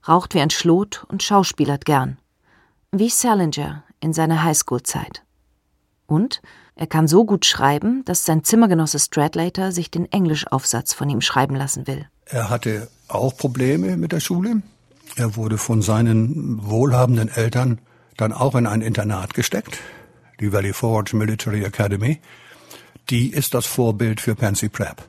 raucht 0.08 0.36
wie 0.36 0.42
ein 0.42 0.52
Schlot 0.52 1.06
und 1.10 1.24
schauspielert 1.24 1.84
gern. 1.86 2.20
Wie 2.92 3.10
Salinger 3.10 3.84
in 4.00 4.14
seiner 4.14 4.44
Highschool-Zeit. 4.44 5.24
Und 6.06 6.44
er 6.76 6.86
kann 6.86 7.08
so 7.08 7.26
gut 7.26 7.46
schreiben, 7.46 8.06
dass 8.06 8.26
sein 8.26 8.44
Zimmergenosse 8.44 9.00
Stradlater 9.00 9.72
sich 9.72 9.90
den 9.90 10.12
Englischaufsatz 10.12 10.94
von 10.94 11.10
ihm 11.10 11.22
schreiben 11.22 11.56
lassen 11.56 11.88
will. 11.88 12.06
Er 12.26 12.52
hatte 12.52 12.88
auch 13.08 13.36
Probleme 13.36 13.98
mit 13.98 14.12
der 14.12 14.20
Schule. 14.20 14.62
Er 15.16 15.36
wurde 15.36 15.58
von 15.58 15.82
seinen 15.82 16.64
wohlhabenden 16.68 17.30
Eltern 17.30 17.80
dann 18.18 18.34
auch 18.34 18.56
in 18.56 18.68
ein 18.68 18.82
Internat 18.82 19.34
gesteckt, 19.34 19.80
die 20.40 20.52
Valley 20.52 20.74
Forge 20.74 21.16
Military 21.16 21.64
Academy. 21.64 22.22
Die 23.10 23.32
ist 23.32 23.54
das 23.54 23.66
Vorbild 23.66 24.22
für 24.22 24.36
Pansy 24.36 24.70
Prep. 24.70 25.08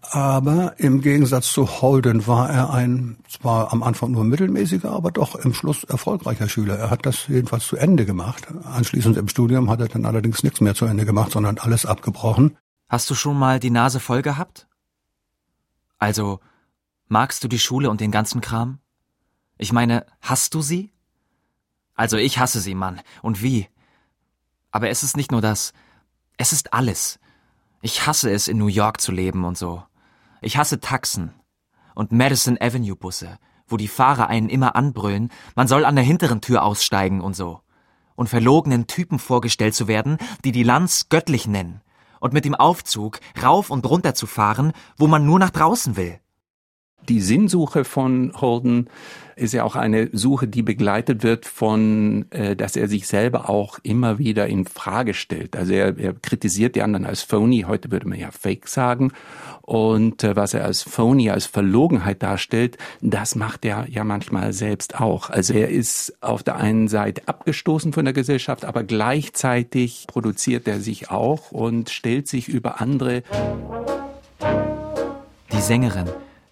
Aber 0.00 0.74
im 0.78 1.00
Gegensatz 1.00 1.50
zu 1.50 1.80
Holden 1.82 2.26
war 2.26 2.48
er 2.48 2.72
ein, 2.72 3.18
zwar 3.28 3.72
am 3.72 3.82
Anfang 3.82 4.12
nur 4.12 4.24
mittelmäßiger, 4.24 4.90
aber 4.90 5.10
doch 5.10 5.34
im 5.34 5.52
Schluss 5.52 5.84
erfolgreicher 5.84 6.48
Schüler. 6.48 6.78
Er 6.78 6.90
hat 6.90 7.04
das 7.04 7.26
jedenfalls 7.26 7.66
zu 7.66 7.76
Ende 7.76 8.06
gemacht. 8.06 8.46
Anschließend 8.64 9.16
im 9.16 9.28
Studium 9.28 9.68
hat 9.68 9.80
er 9.80 9.88
dann 9.88 10.06
allerdings 10.06 10.42
nichts 10.42 10.60
mehr 10.60 10.74
zu 10.74 10.86
Ende 10.86 11.04
gemacht, 11.04 11.32
sondern 11.32 11.58
alles 11.58 11.84
abgebrochen. 11.84 12.56
Hast 12.88 13.10
du 13.10 13.14
schon 13.14 13.38
mal 13.38 13.60
die 13.60 13.70
Nase 13.70 14.00
voll 14.00 14.22
gehabt? 14.22 14.66
Also, 15.98 16.40
magst 17.08 17.44
du 17.44 17.48
die 17.48 17.58
Schule 17.58 17.90
und 17.90 18.00
den 18.00 18.12
ganzen 18.12 18.40
Kram? 18.40 18.78
Ich 19.58 19.72
meine, 19.72 20.06
hast 20.20 20.54
du 20.54 20.62
sie? 20.62 20.92
Also 21.98 22.16
ich 22.16 22.38
hasse 22.38 22.60
sie, 22.60 22.76
Mann. 22.76 23.00
Und 23.22 23.42
wie? 23.42 23.66
Aber 24.70 24.88
es 24.88 25.02
ist 25.02 25.16
nicht 25.16 25.32
nur 25.32 25.40
das. 25.40 25.72
Es 26.36 26.52
ist 26.52 26.72
alles. 26.72 27.18
Ich 27.82 28.06
hasse 28.06 28.30
es, 28.30 28.46
in 28.46 28.56
New 28.56 28.68
York 28.68 29.00
zu 29.00 29.10
leben 29.10 29.44
und 29.44 29.58
so. 29.58 29.82
Ich 30.40 30.56
hasse 30.56 30.78
Taxen 30.78 31.34
und 31.96 32.12
Madison 32.12 32.56
Avenue 32.60 32.94
Busse, 32.94 33.38
wo 33.66 33.76
die 33.76 33.88
Fahrer 33.88 34.28
einen 34.28 34.48
immer 34.48 34.76
anbrüllen, 34.76 35.32
man 35.56 35.66
soll 35.66 35.84
an 35.84 35.96
der 35.96 36.04
hinteren 36.04 36.40
Tür 36.40 36.62
aussteigen 36.62 37.20
und 37.20 37.34
so. 37.34 37.62
Und 38.14 38.28
verlogenen 38.28 38.86
Typen 38.86 39.18
vorgestellt 39.18 39.74
zu 39.74 39.88
werden, 39.88 40.18
die 40.44 40.52
die 40.52 40.62
Lanz 40.62 41.08
göttlich 41.08 41.48
nennen. 41.48 41.82
und 42.20 42.32
mit 42.32 42.44
dem 42.44 42.54
Aufzug 42.54 43.20
rauf 43.42 43.70
und 43.70 43.86
runter 43.86 44.14
zu 44.14 44.26
fahren, 44.26 44.72
wo 44.96 45.06
man 45.06 45.24
nur 45.24 45.38
nach 45.38 45.50
draußen 45.50 45.96
will. 45.96 46.20
Die 47.08 47.20
Sinnsuche 47.20 47.84
von 47.84 48.32
Holden 48.38 48.88
ist 49.38 49.54
ja 49.54 49.64
auch 49.64 49.76
eine 49.76 50.10
Suche, 50.12 50.48
die 50.48 50.62
begleitet 50.62 51.22
wird 51.22 51.46
von, 51.46 52.26
äh, 52.30 52.56
dass 52.56 52.76
er 52.76 52.88
sich 52.88 53.06
selber 53.06 53.48
auch 53.48 53.78
immer 53.82 54.18
wieder 54.18 54.46
in 54.46 54.66
Frage 54.66 55.14
stellt. 55.14 55.56
Also 55.56 55.72
er, 55.72 55.96
er 55.96 56.12
kritisiert 56.14 56.74
die 56.74 56.82
anderen 56.82 57.06
als 57.06 57.22
phony, 57.22 57.64
heute 57.66 57.90
würde 57.90 58.08
man 58.08 58.18
ja 58.18 58.30
fake 58.30 58.68
sagen. 58.68 59.12
Und 59.62 60.24
äh, 60.24 60.36
was 60.36 60.54
er 60.54 60.64
als 60.64 60.82
phony, 60.82 61.30
als 61.30 61.46
Verlogenheit 61.46 62.22
darstellt, 62.22 62.76
das 63.00 63.36
macht 63.36 63.64
er 63.64 63.86
ja 63.88 64.04
manchmal 64.04 64.52
selbst 64.52 65.00
auch. 65.00 65.30
Also 65.30 65.54
er 65.54 65.68
ist 65.68 66.16
auf 66.20 66.42
der 66.42 66.56
einen 66.56 66.88
Seite 66.88 67.22
abgestoßen 67.26 67.92
von 67.92 68.04
der 68.04 68.14
Gesellschaft, 68.14 68.64
aber 68.64 68.82
gleichzeitig 68.82 70.06
produziert 70.08 70.66
er 70.68 70.80
sich 70.80 71.10
auch 71.10 71.52
und 71.52 71.90
stellt 71.90 72.28
sich 72.28 72.48
über 72.48 72.80
andere. 72.80 73.22
Die 75.52 75.60
Sängerin, 75.60 76.06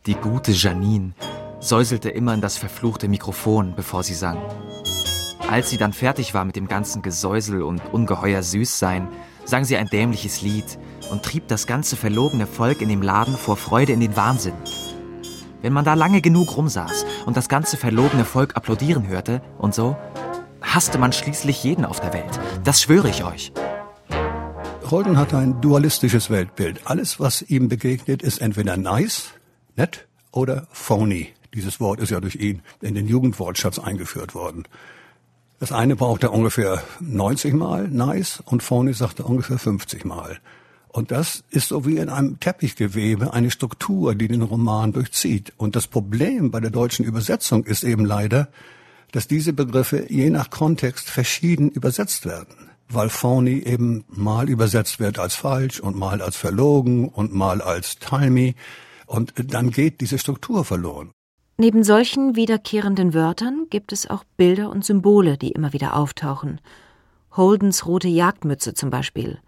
die 0.07 0.15
gute 0.15 0.53
Janine, 0.53 1.13
säuselte 1.61 2.11
immer 2.11 2.35
in 2.35 2.41
das 2.41 2.57
verfluchte 2.57 3.09
Mikrofon, 3.09 3.75
bevor 3.75 4.03
sie 4.03 4.15
sang. 4.15 4.39
Als 5.51 5.71
sie 5.71 5.79
dann 5.79 5.93
fertig 5.93 6.35
war 6.35 6.45
mit 6.45 6.57
dem 6.57 6.69
ganzen 6.69 7.03
Gesäusel 7.03 7.63
und 7.63 7.81
ungeheuer 7.93 8.43
Süßsein, 8.43 9.09
sang 9.45 9.65
sie 9.65 9.77
ein 9.77 9.89
dämliches 9.89 10.43
Lied 10.43 10.79
und 11.11 11.23
trieb 11.23 11.49
das 11.49 11.67
ganze 11.67 11.97
verlogene 11.97 12.47
Volk 12.47 12.81
in 12.81 12.89
dem 12.89 13.03
Laden 13.03 13.37
vor 13.37 13.57
Freude 13.57 13.93
in 13.93 14.01
den 14.01 14.17
Wahnsinn. 14.17 14.55
Wenn 15.63 15.73
man 15.73 15.85
da 15.85 15.95
lange 15.95 16.21
genug 16.21 16.57
rumsaß 16.57 17.07
und 17.27 17.37
das 17.37 17.49
ganze 17.49 17.77
verlogene 17.77 18.25
Volk 18.25 18.57
applaudieren 18.57 19.09
hörte 19.09 19.41
und 19.59 19.75
so, 19.75 19.97
hasste 20.61 20.99
man 20.99 21.13
schließlich 21.13 21.63
jeden 21.65 21.85
auf 21.85 22.01
der 22.01 22.13
Welt. 22.13 22.41
Das 22.65 22.83
schwöre 22.83 23.09
ich 23.09 23.25
euch. 23.25 23.53
Holden 24.91 25.17
hat 25.17 25.35
ein 25.35 25.61
dualistisches 25.61 26.31
Weltbild. 26.31 26.83
Alles, 26.85 27.19
was 27.19 27.43
ihm 27.43 27.69
begegnet, 27.69 28.23
ist 28.23 28.41
entweder 28.41 28.77
nice, 28.77 29.33
nett 29.77 30.07
oder 30.33 30.67
phony. 30.73 31.29
Dieses 31.55 31.81
Wort 31.81 32.01
ist 32.01 32.11
ja 32.11 32.21
durch 32.21 32.37
ihn 32.37 32.63
in 32.83 32.95
den 32.95 33.07
Jugendwortschatz 33.07 33.79
eingeführt 33.79 34.35
worden. 34.35 34.65
Das 35.59 35.73
eine 35.73 35.97
braucht 35.97 36.23
er 36.23 36.33
ungefähr 36.33 36.83
90 37.01 37.55
Mal, 37.55 37.89
nice, 37.89 38.43
und 38.45 38.63
phony 38.63 38.93
sagt 38.93 39.21
er 39.21 39.27
ungefähr 39.27 39.59
50 39.59 40.05
Mal. 40.05 40.39
Und 40.89 41.11
das 41.11 41.45
ist 41.51 41.69
so 41.69 41.85
wie 41.85 41.99
in 41.99 42.09
einem 42.09 42.41
Teppichgewebe 42.41 43.33
eine 43.33 43.51
Struktur, 43.51 44.15
die 44.15 44.29
den 44.29 44.43
Roman 44.43 44.93
durchzieht. 44.93 45.53
Und 45.57 45.77
das 45.77 45.87
Problem 45.87 46.51
bei 46.51 46.61
der 46.61 46.71
deutschen 46.71 47.05
Übersetzung 47.05 47.65
ist 47.65 47.85
eben 47.85 48.05
leider, 48.05 48.49
dass 49.13 49.29
diese 49.29 49.53
Begriffe 49.53 50.07
je 50.11 50.31
nach 50.31 50.51
Kontext 50.51 51.11
verschieden 51.11 51.71
übersetzt 51.71 52.25
werden. 52.25 52.71
Weil 52.89 53.09
phony 53.09 53.59
eben 53.59 54.05
mal 54.09 54.49
übersetzt 54.49 55.01
wird 55.01 55.19
als 55.19 55.35
falsch 55.35 55.81
und 55.81 55.97
mal 55.97 56.23
als 56.23 56.37
verlogen 56.37 57.09
und 57.09 57.35
mal 57.35 57.61
als 57.61 57.99
timey. 57.99 58.55
Und 59.07 59.33
dann 59.37 59.71
geht 59.71 60.01
diese 60.01 60.19
Struktur 60.19 60.65
verloren. 60.65 61.13
Neben 61.59 61.85
solchen 61.85 62.37
wiederkehrenden 62.37 63.15
Wörtern 63.15 63.67
gibt 63.71 63.93
es 63.93 64.11
auch 64.11 64.25
Bilder 64.37 64.69
und 64.71 64.85
Symbole, 64.85 65.39
die 65.39 65.53
immer 65.53 65.73
wieder 65.73 65.97
auftauchen. 65.97 66.61
Holdens 67.35 67.87
rote 67.87 68.09
Jagdmütze 68.09 68.75
zum 68.75 68.91
Beispiel 68.91 69.39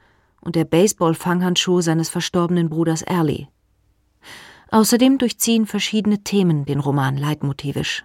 und 0.41 0.57
der 0.57 0.65
Baseball-Fanghandschuh 0.65 1.81
seines 1.81 2.09
verstorbenen 2.09 2.71
Bruders 2.71 3.03
Early. 3.03 3.49
Außerdem 4.71 5.19
durchziehen 5.19 5.67
verschiedene 5.67 6.23
Themen 6.23 6.65
den 6.65 6.81
Roman 6.81 7.17
leitmotivisch. 7.17 8.05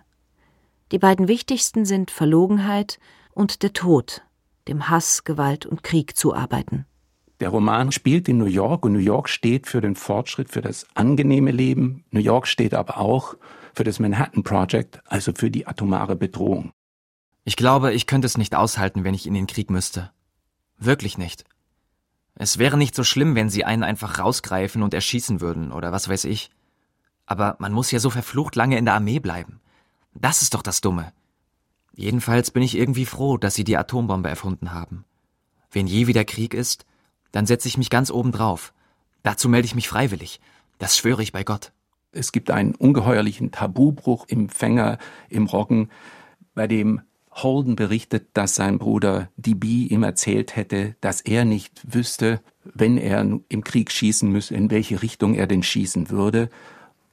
Die 0.92 1.00
beiden 1.00 1.28
wichtigsten 1.28 1.86
sind 1.86 2.12
Verlogenheit 2.12 3.00
und 3.32 3.64
der 3.64 3.74
Tod, 3.74 4.24
dem 4.68 4.90
Hass, 4.90 5.24
Gewalt 5.24 5.66
und 5.66 5.84
Krieg 5.84 6.18
zuarbeiten. 6.18 6.86
Der 7.40 7.50
Roman 7.50 7.92
spielt 7.92 8.30
in 8.30 8.38
New 8.38 8.46
York 8.46 8.86
und 8.86 8.94
New 8.94 9.00
York 9.00 9.28
steht 9.28 9.68
für 9.68 9.82
den 9.82 9.96
Fortschritt, 9.96 10.50
für 10.50 10.62
das 10.62 10.88
angenehme 10.94 11.52
Leben. 11.52 12.06
New 12.12 12.20
York 12.20 12.48
steht 12.48 12.74
aber 12.74 12.98
auch 12.98 13.36
für 13.74 13.84
das 13.84 14.00
Manhattan 14.00 14.44
Project, 14.44 15.02
also 15.06 15.34
für 15.34 15.50
die 15.50 15.68
atomare 15.68 16.16
Bedrohung. 16.16 16.72
Ich 17.44 17.56
glaube, 17.56 17.94
ich 17.94 18.08
könnte 18.08 18.28
es 18.28 18.38
nicht 18.38 18.56
aushalten, 18.56 19.04
wenn 19.04 19.14
ich 19.14 19.28
in 19.28 19.34
den 19.34 19.48
Krieg 19.48 19.70
müsste. 19.70 20.12
Wirklich 20.78 21.18
nicht. 21.18 21.44
Es 22.36 22.58
wäre 22.58 22.78
nicht 22.78 22.96
so 22.96 23.04
schlimm, 23.04 23.36
wenn 23.36 23.50
sie 23.50 23.66
einen 23.66 23.84
einfach 23.84 24.20
rausgreifen 24.20 24.82
und 24.82 24.94
erschießen 24.94 25.42
würden 25.42 25.72
oder 25.72 25.92
was 25.92 26.08
weiß 26.08 26.26
ich. 26.26 26.50
Aber 27.26 27.56
man 27.60 27.74
muss 27.74 27.92
ja 27.92 28.00
so 28.00 28.10
verflucht 28.10 28.56
lange 28.56 28.78
in 28.78 28.86
der 28.86 28.96
Armee 28.96 29.20
bleiben. 29.20 29.60
Das 30.14 30.42
ist 30.42 30.54
doch 30.54 30.62
das 30.62 30.82
Dumme. 30.82 31.12
Jedenfalls 31.96 32.52
bin 32.52 32.64
ich 32.64 32.76
irgendwie 32.76 33.06
froh, 33.06 33.38
dass 33.38 33.54
sie 33.54 33.64
die 33.64 33.78
Atombombe 33.78 34.30
erfunden 34.30 34.72
haben. 34.72 35.06
Wenn 35.72 35.88
je 35.88 36.08
wieder 36.08 36.26
Krieg 36.26 36.54
ist, 36.54 36.86
dann 37.34 37.46
setze 37.46 37.68
ich 37.68 37.78
mich 37.78 37.90
ganz 37.90 38.10
oben 38.10 38.32
drauf. 38.32 38.74
Dazu 39.24 39.50
melde 39.50 39.66
ich 39.66 39.76
mich 39.76 39.90
freiwillig. 39.90 40.40
Das 40.80 40.98
schwöre 40.98 41.22
ich 41.22 41.34
bei 41.34 41.44
Gott. 41.44 41.74
Es 42.14 42.32
gibt 42.32 42.52
einen 42.52 42.76
ungeheuerlichen 42.76 43.52
Tabubruch 43.52 44.26
im 44.30 44.48
Fänger 44.48 45.00
im 45.30 45.48
Roggen, 45.48 45.90
bei 46.54 46.68
dem 46.68 47.02
Holden 47.32 47.76
berichtet, 47.76 48.28
dass 48.34 48.54
sein 48.54 48.78
Bruder 48.78 49.30
DB 49.38 49.88
ihm 49.88 50.04
erzählt 50.04 50.56
hätte, 50.56 50.96
dass 51.02 51.22
er 51.22 51.46
nicht 51.46 51.82
wüsste, 51.92 52.42
wenn 52.64 53.00
er 53.00 53.22
im 53.50 53.64
Krieg 53.64 53.92
schießen 53.92 54.30
müsse, 54.30 54.54
in 54.54 54.70
welche 54.70 55.02
Richtung 55.02 55.34
er 55.34 55.48
denn 55.48 55.64
schießen 55.64 56.12
würde. 56.12 56.50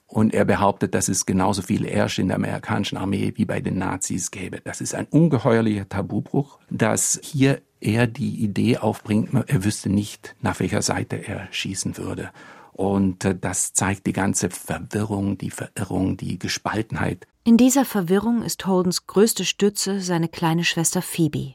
Und 0.06 0.34
er 0.34 0.44
behauptet, 0.44 0.94
dass 0.94 1.08
es 1.08 1.24
genauso 1.24 1.62
viel 1.62 1.86
Ersch 1.86 2.18
in 2.18 2.28
der 2.28 2.36
amerikanischen 2.36 2.98
Armee 2.98 3.32
wie 3.36 3.44
bei 3.46 3.60
den 3.60 3.78
Nazis 3.78 4.30
gäbe. 4.30 4.60
Das 4.62 4.80
ist 4.80 4.94
ein 4.94 5.06
ungeheuerlicher 5.06 5.88
Tabubruch, 5.88 6.58
dass 6.68 7.18
hier 7.22 7.62
er 7.80 8.06
die 8.06 8.42
Idee 8.42 8.78
aufbringt, 8.78 9.30
er 9.32 9.64
wüsste 9.64 9.88
nicht, 9.88 10.36
nach 10.40 10.60
welcher 10.60 10.82
Seite 10.82 11.16
er 11.16 11.48
schießen 11.50 11.96
würde. 11.96 12.30
Und 12.72 13.24
äh, 13.24 13.36
das 13.38 13.72
zeigt 13.72 14.06
die 14.06 14.12
ganze 14.12 14.50
Verwirrung, 14.50 15.36
die 15.38 15.50
Verirrung, 15.50 16.16
die 16.16 16.38
Gespaltenheit. 16.38 17.26
In 17.44 17.56
dieser 17.56 17.84
Verwirrung 17.84 18.42
ist 18.42 18.66
Holdens 18.66 19.06
größte 19.06 19.44
Stütze 19.44 20.00
seine 20.00 20.28
kleine 20.28 20.64
Schwester 20.64 21.02
Phoebe. 21.02 21.54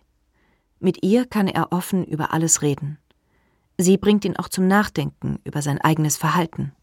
Mit 0.79 1.03
ihr 1.03 1.25
kann 1.25 1.47
er 1.47 1.71
offen 1.71 2.05
über 2.05 2.33
alles 2.33 2.61
reden. 2.61 2.97
Sie 3.77 3.97
bringt 3.97 4.25
ihn 4.25 4.37
auch 4.37 4.49
zum 4.49 4.67
Nachdenken 4.67 5.39
über 5.43 5.61
sein 5.61 5.79
eigenes 5.79 6.17
Verhalten. 6.17 6.73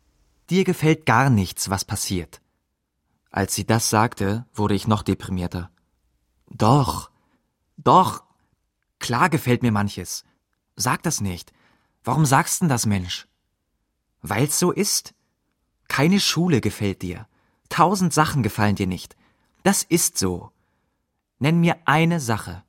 Dir 0.51 0.65
gefällt 0.65 1.07
gar 1.07 1.31
nichts, 1.31 1.71
was 1.71 1.85
passiert. 1.85 2.41
Als 3.31 3.55
sie 3.55 3.65
das 3.65 3.89
sagte, 3.89 4.45
wurde 4.53 4.75
ich 4.75 4.87
noch 4.87 5.03
deprimierter. 5.03 5.71
Doch, 6.51 7.11
doch, 7.79 8.25
klar 9.03 9.29
gefällt 9.29 9.63
mir 9.63 9.73
manches. 9.73 10.25
Sag 10.77 11.03
das 11.03 11.21
nicht. 11.21 11.53
Warum 12.05 12.25
sagst 12.25 12.63
denn 12.63 12.71
das, 12.71 12.87
Mensch? 12.87 13.29
Weil's 14.23 14.59
so 14.59 14.71
ist. 14.71 15.13
Keine 15.89 16.21
Schule 16.21 16.61
gefällt 16.63 17.03
dir. 17.03 17.27
Tausend 17.69 18.15
Sachen 18.15 18.43
gefallen 18.43 18.77
dir 18.77 18.87
nicht. 18.87 19.17
Das 19.63 19.83
ist 19.83 20.17
so. 20.17 20.51
Nenn 21.39 21.61
mir 21.61 21.77
eine 21.85 22.21
Sache. 22.21 22.63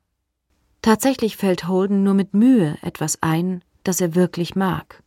Tatsächlich 0.82 1.36
fällt 1.36 1.66
Holden 1.66 2.02
nur 2.02 2.14
mit 2.14 2.34
Mühe 2.34 2.76
etwas 2.82 3.22
ein, 3.22 3.62
das 3.84 4.00
er 4.00 4.14
wirklich 4.14 4.54
mag. 4.54 5.02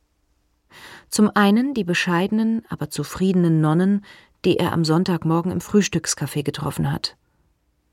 Zum 1.09 1.29
einen 1.35 1.73
die 1.73 1.83
bescheidenen, 1.83 2.63
aber 2.69 2.89
zufriedenen 2.89 3.61
Nonnen, 3.61 4.03
die 4.45 4.57
er 4.57 4.73
am 4.73 4.83
Sonntagmorgen 4.83 5.51
im 5.51 5.61
Frühstückscafé 5.61 6.43
getroffen 6.43 6.91
hat. 6.91 7.17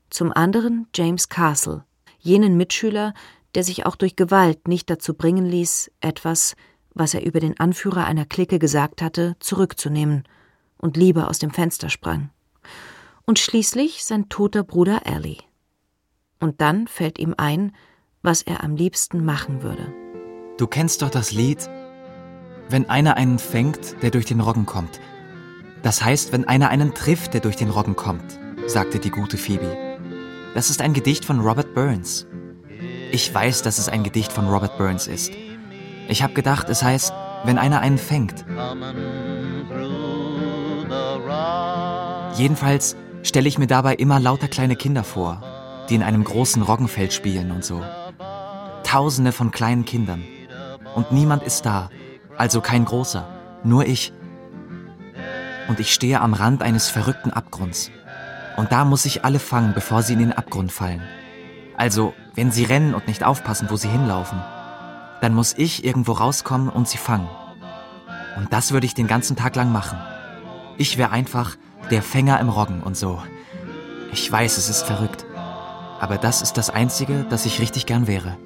Zum 0.09 0.31
anderen 0.31 0.87
James 0.93 1.29
Castle, 1.29 1.83
jenen 2.25 2.57
Mitschüler, 2.57 3.13
der 3.53 3.63
sich 3.63 3.85
auch 3.85 3.95
durch 3.95 4.15
Gewalt 4.15 4.67
nicht 4.67 4.89
dazu 4.89 5.13
bringen 5.13 5.45
ließ, 5.45 5.91
etwas, 6.01 6.55
was 6.93 7.13
er 7.13 7.25
über 7.25 7.39
den 7.39 7.59
Anführer 7.59 8.05
einer 8.05 8.25
Clique 8.25 8.59
gesagt 8.59 9.01
hatte, 9.01 9.35
zurückzunehmen 9.39 10.23
und 10.77 10.97
lieber 10.97 11.29
aus 11.29 11.39
dem 11.39 11.51
Fenster 11.51 11.89
sprang. 11.89 12.29
Und 13.25 13.39
schließlich 13.39 14.03
sein 14.03 14.29
toter 14.29 14.63
Bruder 14.63 15.01
Ali. 15.05 15.39
Und 16.39 16.61
dann 16.61 16.87
fällt 16.87 17.17
ihm 17.17 17.33
ein, 17.37 17.73
was 18.21 18.41
er 18.41 18.63
am 18.63 18.75
liebsten 18.75 19.23
machen 19.23 19.63
würde. 19.63 19.93
Du 20.57 20.67
kennst 20.67 21.01
doch 21.01 21.09
das 21.09 21.31
Lied 21.31 21.69
Wenn 22.69 22.89
einer 22.89 23.15
einen 23.15 23.37
fängt, 23.37 24.01
der 24.01 24.09
durch 24.09 24.25
den 24.25 24.39
Roggen 24.39 24.65
kommt. 24.65 24.99
Das 25.83 26.03
heißt, 26.03 26.31
wenn 26.31 26.45
einer 26.45 26.69
einen 26.69 26.95
trifft, 26.95 27.35
der 27.35 27.41
durch 27.41 27.55
den 27.55 27.69
Roggen 27.69 27.95
kommt, 27.95 28.39
sagte 28.65 28.97
die 28.97 29.11
gute 29.11 29.37
Phoebe. 29.37 29.84
Das 30.55 30.69
ist 30.69 30.81
ein 30.81 30.93
Gedicht 30.93 31.25
von 31.25 31.41
Robert 31.41 31.73
Burns. 31.73 32.25
Ich 33.11 33.31
weiß, 33.31 33.61
dass 33.61 33.77
es 33.77 33.89
ein 33.89 34.05
Gedicht 34.05 34.31
von 34.31 34.47
Robert 34.47 34.77
Burns 34.77 35.05
ist. 35.05 35.33
Ich 36.07 36.23
habe 36.23 36.33
gedacht, 36.33 36.69
es 36.69 36.81
heißt, 36.81 37.13
wenn 37.43 37.57
einer 37.57 37.81
einen 37.81 37.97
fängt. 37.97 38.45
Jedenfalls 42.37 42.95
stelle 43.21 43.49
ich 43.49 43.57
mir 43.57 43.67
dabei 43.67 43.95
immer 43.95 44.21
lauter 44.21 44.47
kleine 44.47 44.77
Kinder 44.77 45.03
vor, 45.03 45.43
die 45.89 45.95
in 45.95 46.03
einem 46.03 46.23
großen 46.23 46.61
Roggenfeld 46.61 47.11
spielen 47.11 47.51
und 47.51 47.65
so. 47.65 47.83
Tausende 48.83 49.33
von 49.33 49.51
kleinen 49.51 49.83
Kindern. 49.83 50.23
Und 50.95 51.11
niemand 51.11 51.43
ist 51.43 51.65
da, 51.65 51.89
also 52.37 52.61
kein 52.61 52.85
großer, 52.85 53.27
nur 53.65 53.85
ich. 53.85 54.13
Und 55.67 55.81
ich 55.81 55.93
stehe 55.93 56.21
am 56.21 56.33
Rand 56.33 56.63
eines 56.63 56.87
verrückten 56.87 57.31
Abgrunds. 57.31 57.91
Und 58.57 58.71
da 58.71 58.85
muss 58.85 59.05
ich 59.05 59.25
alle 59.25 59.39
fangen, 59.39 59.73
bevor 59.73 60.01
sie 60.01 60.13
in 60.13 60.19
den 60.19 60.33
Abgrund 60.33 60.71
fallen. 60.71 61.01
Also, 61.77 62.13
wenn 62.35 62.51
sie 62.51 62.63
rennen 62.63 62.93
und 62.93 63.07
nicht 63.07 63.23
aufpassen, 63.23 63.69
wo 63.69 63.75
sie 63.75 63.89
hinlaufen 63.89 64.41
dann 65.21 65.33
muss 65.33 65.55
ich 65.57 65.83
irgendwo 65.83 66.11
rauskommen 66.11 66.69
und 66.69 66.87
sie 66.87 66.97
fangen. 66.97 67.27
Und 68.37 68.53
das 68.53 68.71
würde 68.71 68.85
ich 68.85 68.93
den 68.93 69.07
ganzen 69.07 69.35
Tag 69.35 69.55
lang 69.55 69.71
machen. 69.71 69.97
Ich 70.77 70.97
wäre 70.97 71.11
einfach 71.11 71.57
der 71.89 72.01
Fänger 72.01 72.39
im 72.39 72.49
Roggen 72.49 72.83
und 72.83 72.97
so. 72.97 73.21
Ich 74.11 74.31
weiß, 74.31 74.57
es 74.57 74.69
ist 74.69 74.83
verrückt. 74.83 75.25
Aber 75.99 76.17
das 76.17 76.41
ist 76.41 76.57
das 76.57 76.69
Einzige, 76.69 77.25
das 77.29 77.45
ich 77.45 77.59
richtig 77.59 77.85
gern 77.85 78.07
wäre. 78.07 78.37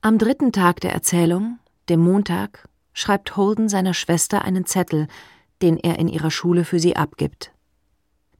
Am 0.00 0.18
dritten 0.18 0.52
Tag 0.52 0.80
der 0.80 0.92
Erzählung, 0.92 1.58
dem 1.88 2.00
Montag, 2.00 2.68
schreibt 2.92 3.36
Holden 3.36 3.68
seiner 3.68 3.94
Schwester 3.94 4.42
einen 4.42 4.64
Zettel, 4.64 5.06
den 5.62 5.76
er 5.76 5.98
in 5.98 6.08
ihrer 6.08 6.30
Schule 6.30 6.64
für 6.64 6.80
sie 6.80 6.96
abgibt. 6.96 7.52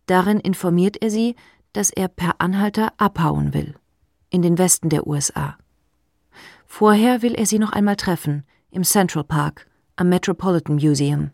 Darin 0.06 0.40
informiert 0.40 0.96
er 1.02 1.10
sie, 1.10 1.36
dass 1.72 1.90
er 1.90 2.08
per 2.08 2.36
Anhalter 2.38 2.92
abhauen 2.96 3.52
will, 3.52 3.74
in 4.30 4.42
den 4.42 4.58
Westen 4.58 4.88
der 4.88 5.06
USA. 5.06 5.56
Vorher 6.66 7.22
will 7.22 7.34
er 7.34 7.46
sie 7.46 7.58
noch 7.58 7.72
einmal 7.72 7.96
treffen, 7.96 8.44
im 8.70 8.84
Central 8.84 9.24
Park, 9.24 9.66
am 9.96 10.08
Metropolitan 10.08 10.76
Museum. 10.76 11.30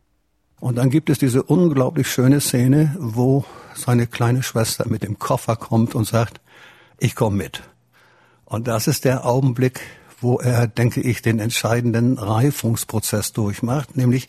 Und 0.60 0.76
dann 0.76 0.90
gibt 0.90 1.10
es 1.10 1.18
diese 1.18 1.42
unglaublich 1.42 2.08
schöne 2.08 2.40
Szene, 2.40 2.94
wo 2.98 3.44
seine 3.74 4.06
kleine 4.06 4.42
Schwester 4.42 4.88
mit 4.88 5.02
dem 5.02 5.18
Koffer 5.18 5.56
kommt 5.56 5.94
und 5.94 6.06
sagt, 6.06 6.40
ich 6.98 7.16
komme 7.16 7.36
mit. 7.36 7.62
Und 8.44 8.68
das 8.68 8.86
ist 8.86 9.04
der 9.04 9.26
Augenblick, 9.26 9.80
wo 10.20 10.38
er, 10.38 10.68
denke 10.68 11.00
ich, 11.00 11.20
den 11.20 11.40
entscheidenden 11.40 12.16
Reifungsprozess 12.18 13.32
durchmacht, 13.32 13.96
nämlich 13.96 14.28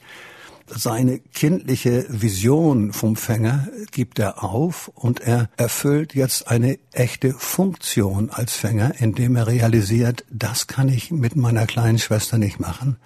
seine 0.67 1.19
kindliche 1.19 2.05
Vision 2.09 2.93
vom 2.93 3.15
Fänger 3.15 3.67
gibt 3.91 4.19
er 4.19 4.43
auf 4.43 4.89
und 4.95 5.19
er 5.21 5.49
erfüllt 5.57 6.15
jetzt 6.15 6.47
eine 6.47 6.79
echte 6.91 7.33
Funktion 7.33 8.29
als 8.29 8.55
Fänger, 8.55 8.93
indem 8.99 9.35
er 9.35 9.47
realisiert, 9.47 10.25
das 10.29 10.67
kann 10.67 10.89
ich 10.89 11.11
mit 11.11 11.35
meiner 11.35 11.65
kleinen 11.65 11.99
Schwester 11.99 12.37
nicht 12.37 12.59
machen. 12.59 12.97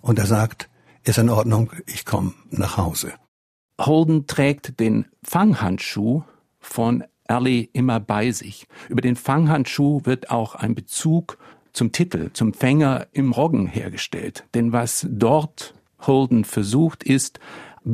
Und 0.00 0.18
er 0.18 0.26
sagt, 0.26 0.68
ist 1.04 1.18
in 1.18 1.30
Ordnung, 1.30 1.72
ich 1.86 2.04
komme 2.04 2.34
nach 2.50 2.76
Hause. 2.76 3.12
Holden 3.80 4.26
trägt 4.26 4.80
den 4.80 5.06
Fanghandschuh 5.22 6.22
von 6.58 7.04
Ellie 7.28 7.68
immer 7.72 8.00
bei 8.00 8.30
sich. 8.30 8.66
Über 8.88 9.00
den 9.00 9.16
Fanghandschuh 9.16 10.02
wird 10.04 10.30
auch 10.30 10.54
ein 10.54 10.74
Bezug 10.74 11.38
zum 11.72 11.92
Titel, 11.92 12.30
zum 12.32 12.54
Fänger 12.54 13.06
im 13.12 13.32
Roggen 13.32 13.66
hergestellt. 13.66 14.44
Denn 14.54 14.72
was 14.72 15.06
dort 15.10 15.74
Holden 16.00 16.44
versucht, 16.44 17.04
ist, 17.04 17.40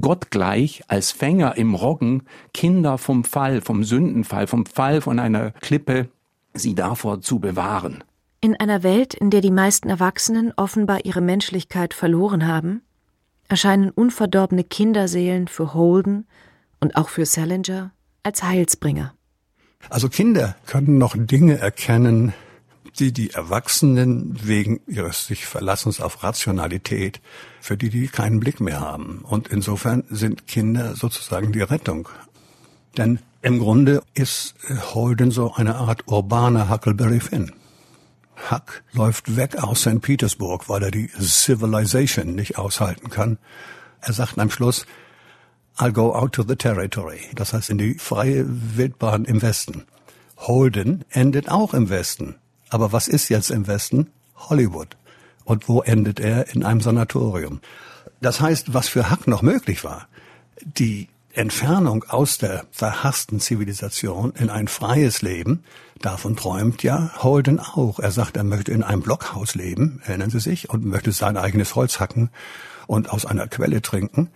gottgleich 0.01 0.83
als 0.89 1.13
Fänger 1.13 1.57
im 1.57 1.75
Roggen 1.75 2.23
Kinder 2.55 2.99
vom 2.99 3.25
Fall, 3.25 3.61
vom 3.61 3.85
Sündenfall, 3.85 4.47
vom 4.47 4.67
Fall 4.67 5.01
von 5.01 5.19
einer 5.19 5.51
Klippe, 5.53 6.09
sie 6.55 6.75
davor 6.75 7.21
zu 7.21 7.39
bewahren. 7.39 8.03
In 8.41 8.57
einer 8.57 8.83
Welt, 8.83 9.15
in 9.15 9.31
der 9.31 9.41
die 9.41 9.51
meisten 9.51 9.89
Erwachsenen 9.89 10.53
offenbar 10.57 11.05
ihre 11.05 11.21
Menschlichkeit 11.21 11.95
verloren 11.95 12.47
haben, 12.47 12.83
erscheinen 13.49 13.91
unverdorbene 13.91 14.65
Kinderseelen 14.65 15.47
für 15.47 15.75
Holden 15.75 16.27
und 16.81 16.97
auch 16.97 17.09
für 17.09 17.27
Salinger 17.27 17.93
als 18.23 18.43
Heilsbringer. 18.43 19.15
Also 19.91 20.09
Kinder 20.09 20.57
können 20.67 20.99
noch 20.99 21.15
Dinge 21.17 21.59
erkennen, 21.59 22.33
die 22.99 23.13
die 23.13 23.31
Erwachsenen 23.31 24.39
wegen 24.47 24.81
ihres 24.87 25.27
sich 25.27 25.47
Verlassens 25.47 26.01
auf 26.01 26.23
Rationalität, 26.23 27.21
für 27.61 27.77
die 27.77 27.91
die 27.91 28.09
keinen 28.09 28.41
Blick 28.41 28.61
mehr 28.61 28.81
haben. 28.81 29.21
Und 29.23 29.49
insofern 29.49 30.05
sind 30.11 30.47
Kinder 30.47 30.95
sozusagen 30.95 31.53
die 31.53 31.63
Rettung. 31.63 32.09
Denn 32.97 33.21
im 33.41 33.59
Grunde 33.59 34.03
ist 34.15 34.55
Holden 34.95 35.31
so 35.31 35.55
eine 35.55 35.77
Art 35.77 36.07
urbaner 36.07 36.71
Huckleberry 36.71 37.21
Finn. 37.21 37.53
Huck 38.51 38.83
läuft 38.93 39.37
weg 39.37 39.63
aus 39.63 39.83
St. 39.83 40.01
Petersburg, 40.01 40.69
weil 40.69 40.83
er 40.83 40.91
die 40.91 41.09
Civilization 41.19 42.35
nicht 42.35 42.59
aushalten 42.59 43.09
kann. 43.11 43.39
Er 44.01 44.13
sagt 44.13 44.39
am 44.39 44.51
Schluss, 44.51 44.87
I'll 45.77 45.93
go 45.93 46.15
out 46.15 46.33
to 46.33 46.43
the 46.47 46.57
territory. 46.57 47.21
Das 47.35 47.53
heißt 47.53 47.71
in 47.71 47.79
die 47.79 47.95
freie 47.95 48.45
Wildbahn 48.47 49.25
im 49.25 49.41
Westen. 49.43 49.87
Holden 50.37 51.05
endet 51.11 51.49
auch 51.49 51.73
im 51.73 51.89
Westen. 51.89 52.37
Aber 52.73 52.91
was 52.91 53.07
ist 53.07 53.29
jetzt 53.29 53.51
im 53.51 53.67
Westen? 53.67 54.11
Hollywood. 54.35 54.97
Und 55.45 55.69
wo 55.69 55.83
endet 55.83 56.21
er? 56.21 56.55
In 56.55 56.65
einem 56.65 56.81
Sanatorium. 56.81 57.61
Das 58.23 58.41
heißt, 58.41 58.73
was 58.73 58.89
für 58.89 59.11
Huck 59.11 59.27
noch 59.27 59.43
möglich 59.43 59.85
war, 59.85 60.09
die 60.63 61.09
Entfernung 61.35 62.05
aus 62.05 62.39
der 62.39 62.65
verhassten 62.71 63.41
Zivilisation 63.41 64.33
in 64.39 64.49
ein 64.49 64.69
freies 64.69 65.21
Leben, 65.21 65.65
davon 66.01 66.35
träumt 66.35 66.83
ja 66.83 67.13
Holden 67.23 67.61
auch. 67.61 67.99
Er 67.99 68.11
sagt, 68.11 68.39
er 68.39 68.45
möchte 68.45 68.73
in 68.73 68.83
einem 68.83 69.03
Blockhaus 69.03 69.55
leben, 69.55 70.01
erinnern 70.07 70.31
Sie 70.31 70.41
sich, 70.41 70.71
und 70.71 70.87
möchte 70.87 71.13
sein 71.13 71.37
eigenes 71.37 71.75
Holz 71.75 72.01
hacken 72.01 72.31
und 72.87 73.11
aus 73.11 73.27
einer 73.27 73.49
Quelle 73.49 73.83
trinken. 73.83 74.31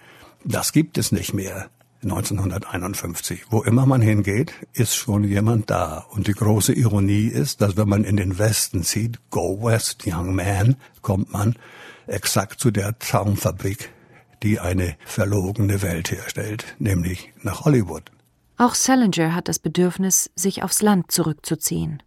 Das 0.45 0.73
gibt 0.73 0.99
es 0.99 1.11
nicht 1.11 1.33
mehr. 1.33 1.71
1951. 2.11 3.47
Wo 3.51 3.63
immer 3.63 3.87
man 3.87 4.01
hingeht, 4.01 4.55
ist 4.73 4.95
schon 4.95 5.25
jemand 5.25 5.71
da. 5.71 6.07
Und 6.11 6.27
die 6.27 6.33
große 6.33 6.73
Ironie 6.73 7.27
ist, 7.27 7.61
dass 7.61 7.77
wenn 7.77 7.89
man 7.89 8.05
in 8.05 8.17
den 8.17 8.39
Westen 8.39 8.83
zieht, 8.83 9.19
Go 9.31 9.63
West, 9.63 10.05
Young 10.07 10.35
Man, 10.35 10.77
kommt 11.03 11.33
man 11.33 11.57
exakt 12.07 12.61
zu 12.61 12.71
der 12.71 12.99
Traumfabrik, 12.99 13.91
die 14.43 14.61
eine 14.61 14.97
verlogene 15.05 15.83
Welt 15.83 16.11
herstellt, 16.11 16.77
nämlich 16.79 17.33
nach 17.43 17.65
Hollywood. 17.65 18.11
Auch 18.59 18.75
Salinger 18.75 19.35
hat 19.35 19.49
das 19.49 19.59
Bedürfnis, 19.59 20.31
sich 20.35 20.63
aufs 20.63 20.83
Land 20.83 21.11
zurückzuziehen. 21.11 22.03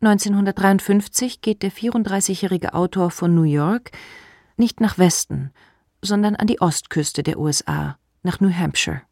1953 0.00 1.42
geht 1.42 1.62
der 1.62 1.70
34-jährige 1.70 2.74
Autor 2.74 3.10
von 3.10 3.34
New 3.34 3.42
York 3.42 3.92
nicht 4.56 4.80
nach 4.80 4.98
Westen, 4.98 5.52
sondern 6.02 6.36
an 6.36 6.46
die 6.46 6.60
Ostküste 6.60 7.22
der 7.22 7.38
USA, 7.38 7.98
nach 8.22 8.40
New 8.40 8.52
Hampshire. 8.52 9.02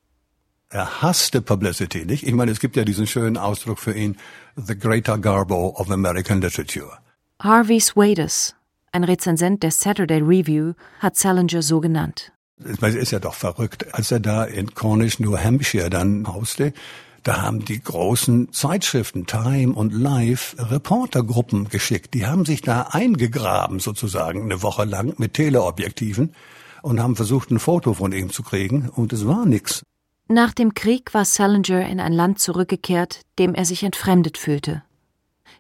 Er 0.71 1.01
hasste 1.01 1.41
Publicity, 1.41 2.05
nicht? 2.05 2.27
Ich 2.27 2.35
meine, 2.35 2.51
es 2.51 2.61
gibt 2.61 2.77
ja 2.77 2.85
diesen 2.85 3.07
schönen 3.07 3.39
Ausdruck 3.39 3.79
für 3.79 3.95
ihn, 3.95 4.19
the 4.55 4.79
greater 4.79 5.17
Garbo 5.17 5.75
of 5.79 5.91
American 5.91 6.43
Literature. 6.43 6.99
Harvey 7.41 7.81
Swadus, 7.81 8.55
ein 8.93 9.05
Rezensent 9.05 9.63
der 9.63 9.71
Saturday 9.71 10.21
Review, 10.21 10.75
hat 10.99 11.17
Salinger 11.17 11.63
so 11.63 11.81
genannt. 11.81 12.33
Es 12.63 12.95
ist 12.95 13.13
ja 13.13 13.19
doch 13.19 13.33
verrückt, 13.35 13.95
als 13.95 14.11
er 14.11 14.21
da 14.21 14.45
in 14.45 14.75
Cornish, 14.75 15.21
New 15.21 15.39
Hampshire 15.39 15.89
dann 15.89 16.27
hauste, 16.27 16.75
da 17.23 17.41
haben 17.41 17.65
die 17.65 17.83
großen 17.83 18.53
Zeitschriften 18.53 19.27
Time 19.27 19.73
und 19.73 19.95
Life 19.95 20.57
Reportergruppen 20.71 21.71
geschickt. 21.71 22.13
Die 22.13 22.27
haben 22.27 22.45
sich 22.45 22.61
da 22.61 22.89
eingegraben 22.91 23.81
sozusagen 23.81 24.43
eine 24.43 24.63
Woche 24.63 24.85
lang 24.85 25.15
mit 25.17 25.35
Teleobjektiven 25.35 26.35
und 26.83 27.01
haben 27.01 27.17
versucht, 27.17 27.51
ein 27.51 27.59
Foto 27.59 27.95
von 27.95 28.13
ihm 28.13 28.31
zu 28.31 28.43
kriegen 28.43 28.91
und 28.91 29.15
es 29.15 29.27
war 29.27 29.47
nix. 29.47 29.83
Nach 30.31 30.53
dem 30.53 30.75
Krieg 30.75 31.15
war 31.15 31.25
Salinger 31.25 31.89
in 31.89 32.01
ein 32.01 32.13
Land 32.13 32.39
zurückgekehrt, 32.39 33.23
dem 33.39 33.55
er 33.55 33.65
sich 33.65 33.83
entfremdet 33.83 34.37
fühlte. 34.37 34.83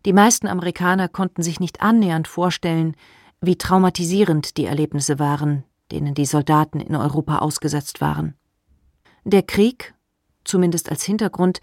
Die 0.05 0.13
meisten 0.13 0.47
Amerikaner 0.47 1.09
konnten 1.09 1.43
sich 1.43 1.59
nicht 1.59 1.81
annähernd 1.81 2.29
vorstellen, 2.29 2.95
wie 3.41 3.57
traumatisierend 3.57 4.59
die 4.59 4.67
Erlebnisse 4.67 5.19
waren, 5.19 5.65
denen 5.91 6.15
die 6.15 6.27
Soldaten 6.27 6.81
in 6.81 6.95
Europa 6.97 7.39
ausgesetzt 7.39 8.03
waren. 8.03 8.35
Der 9.25 9.43
Krieg, 9.43 9.95
zumindest 10.45 10.91
als 10.91 11.03
Hintergrund, 11.03 11.63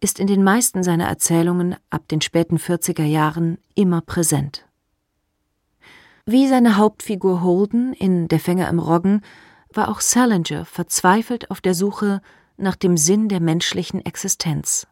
ist 0.00 0.20
in 0.20 0.26
den 0.26 0.44
meisten 0.44 0.82
seiner 0.82 1.06
Erzählungen 1.06 1.76
ab 1.88 2.06
den 2.08 2.20
späten 2.20 2.58
40er 2.58 3.04
Jahren 3.04 3.56
immer 3.74 4.02
präsent. 4.02 4.66
Wie 6.26 6.46
seine 6.48 6.76
Hauptfigur 6.76 7.42
Holden 7.42 7.94
in 7.94 8.28
Der 8.28 8.40
Fänger 8.40 8.68
im 8.68 8.78
Roggen 8.78 9.22
war 9.72 9.88
auch 9.88 10.02
Salinger 10.02 10.66
verzweifelt 10.66 11.50
auf 11.50 11.62
der 11.62 11.74
Suche 11.74 12.20
nach 12.56 12.76
dem 12.76 12.96
Sinn 12.96 13.28
der 13.28 13.40
menschlichen 13.40 14.04
Existenz. 14.04 14.86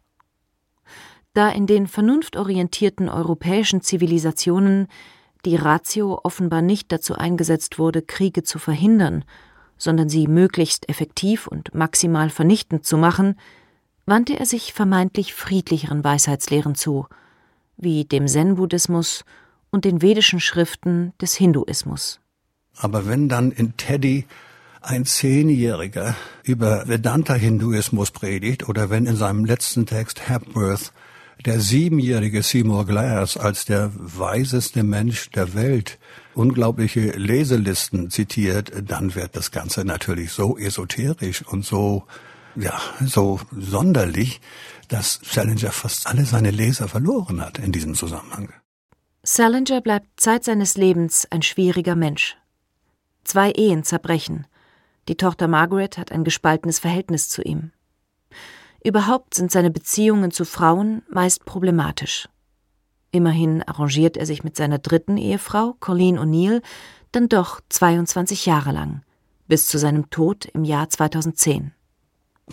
Da 1.33 1.49
in 1.49 1.65
den 1.65 1.87
vernunftorientierten 1.87 3.09
europäischen 3.09 3.81
Zivilisationen 3.81 4.87
die 5.45 5.55
Ratio 5.55 6.19
offenbar 6.23 6.61
nicht 6.61 6.91
dazu 6.91 7.15
eingesetzt 7.15 7.79
wurde, 7.79 8.01
Kriege 8.01 8.43
zu 8.43 8.59
verhindern, 8.59 9.23
sondern 9.77 10.09
sie 10.09 10.27
möglichst 10.27 10.87
effektiv 10.89 11.47
und 11.47 11.73
maximal 11.73 12.29
vernichtend 12.29 12.85
zu 12.85 12.97
machen, 12.97 13.35
wandte 14.05 14.37
er 14.37 14.45
sich 14.45 14.73
vermeintlich 14.73 15.33
friedlicheren 15.33 16.03
Weisheitslehren 16.03 16.75
zu, 16.75 17.07
wie 17.77 18.05
dem 18.05 18.27
Zen-Buddhismus 18.27 19.25
und 19.71 19.85
den 19.85 20.01
vedischen 20.01 20.39
Schriften 20.39 21.13
des 21.19 21.33
Hinduismus. 21.33 22.19
Aber 22.77 23.07
wenn 23.07 23.29
dann 23.29 23.51
in 23.51 23.75
Teddy 23.77 24.25
ein 24.81 25.05
Zehnjähriger 25.05 26.15
über 26.43 26.87
Vedanta-Hinduismus 26.87 28.11
predigt 28.11 28.67
oder 28.67 28.89
wenn 28.89 29.05
in 29.05 29.15
seinem 29.15 29.45
letzten 29.45 29.85
Text 29.85 30.27
Hepworth 30.27 30.91
der 31.45 31.59
siebenjährige 31.59 32.43
Seymour 32.43 32.85
Glass 32.85 33.37
als 33.37 33.65
der 33.65 33.91
weiseste 33.95 34.83
Mensch 34.83 35.29
der 35.31 35.53
Welt 35.53 35.97
unglaubliche 36.33 37.11
Leselisten 37.11 38.09
zitiert, 38.09 38.71
dann 38.83 39.15
wird 39.15 39.35
das 39.35 39.51
Ganze 39.51 39.85
natürlich 39.85 40.31
so 40.31 40.57
esoterisch 40.57 41.43
und 41.47 41.65
so, 41.65 42.03
ja, 42.55 42.79
so 43.03 43.39
sonderlich, 43.51 44.41
dass 44.87 45.21
Challenger 45.21 45.71
fast 45.71 46.07
alle 46.07 46.25
seine 46.25 46.51
Leser 46.51 46.87
verloren 46.87 47.41
hat 47.41 47.57
in 47.59 47.71
diesem 47.71 47.95
Zusammenhang. 47.95 48.53
Salinger 49.23 49.81
bleibt 49.81 50.07
Zeit 50.19 50.43
seines 50.43 50.77
Lebens 50.77 51.27
ein 51.29 51.43
schwieriger 51.43 51.95
Mensch. 51.95 52.37
Zwei 53.23 53.51
Ehen 53.51 53.83
zerbrechen. 53.83 54.47
Die 55.07 55.15
Tochter 55.15 55.47
Margaret 55.47 55.97
hat 55.97 56.11
ein 56.11 56.23
gespaltenes 56.23 56.79
Verhältnis 56.79 57.29
zu 57.29 57.41
ihm. 57.41 57.71
Überhaupt 58.83 59.35
sind 59.35 59.51
seine 59.51 59.71
Beziehungen 59.71 60.31
zu 60.31 60.45
Frauen 60.45 61.03
meist 61.09 61.45
problematisch. 61.45 62.27
Immerhin 63.11 63.61
arrangiert 63.63 64.17
er 64.17 64.25
sich 64.25 64.43
mit 64.43 64.55
seiner 64.55 64.79
dritten 64.79 65.17
Ehefrau, 65.17 65.75
Colleen 65.79 66.17
O'Neill, 66.17 66.61
dann 67.11 67.27
doch 67.27 67.59
22 67.69 68.45
Jahre 68.45 68.71
lang, 68.71 69.03
bis 69.47 69.67
zu 69.67 69.77
seinem 69.77 70.09
Tod 70.09 70.45
im 70.45 70.63
Jahr 70.63 70.89
2010. 70.89 71.73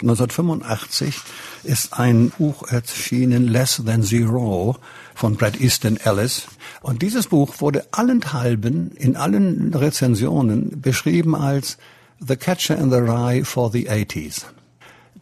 1985 0.02 1.16
ist 1.64 1.98
ein 1.98 2.30
Buch 2.30 2.68
erschienen, 2.68 3.48
Less 3.48 3.82
Than 3.84 4.02
Zero, 4.02 4.76
von 5.14 5.36
Brad 5.36 5.60
Easton 5.60 5.96
Ellis. 5.96 6.46
Und 6.82 7.02
dieses 7.02 7.28
Buch 7.28 7.60
wurde 7.60 7.86
allenthalben 7.90 8.92
in 8.92 9.16
allen 9.16 9.74
Rezensionen 9.74 10.80
beschrieben 10.80 11.34
als 11.34 11.78
The 12.20 12.36
Catcher 12.36 12.76
in 12.76 12.90
the 12.90 12.98
Rye 12.98 13.44
for 13.44 13.70
the 13.70 13.88
80s. 13.88 14.44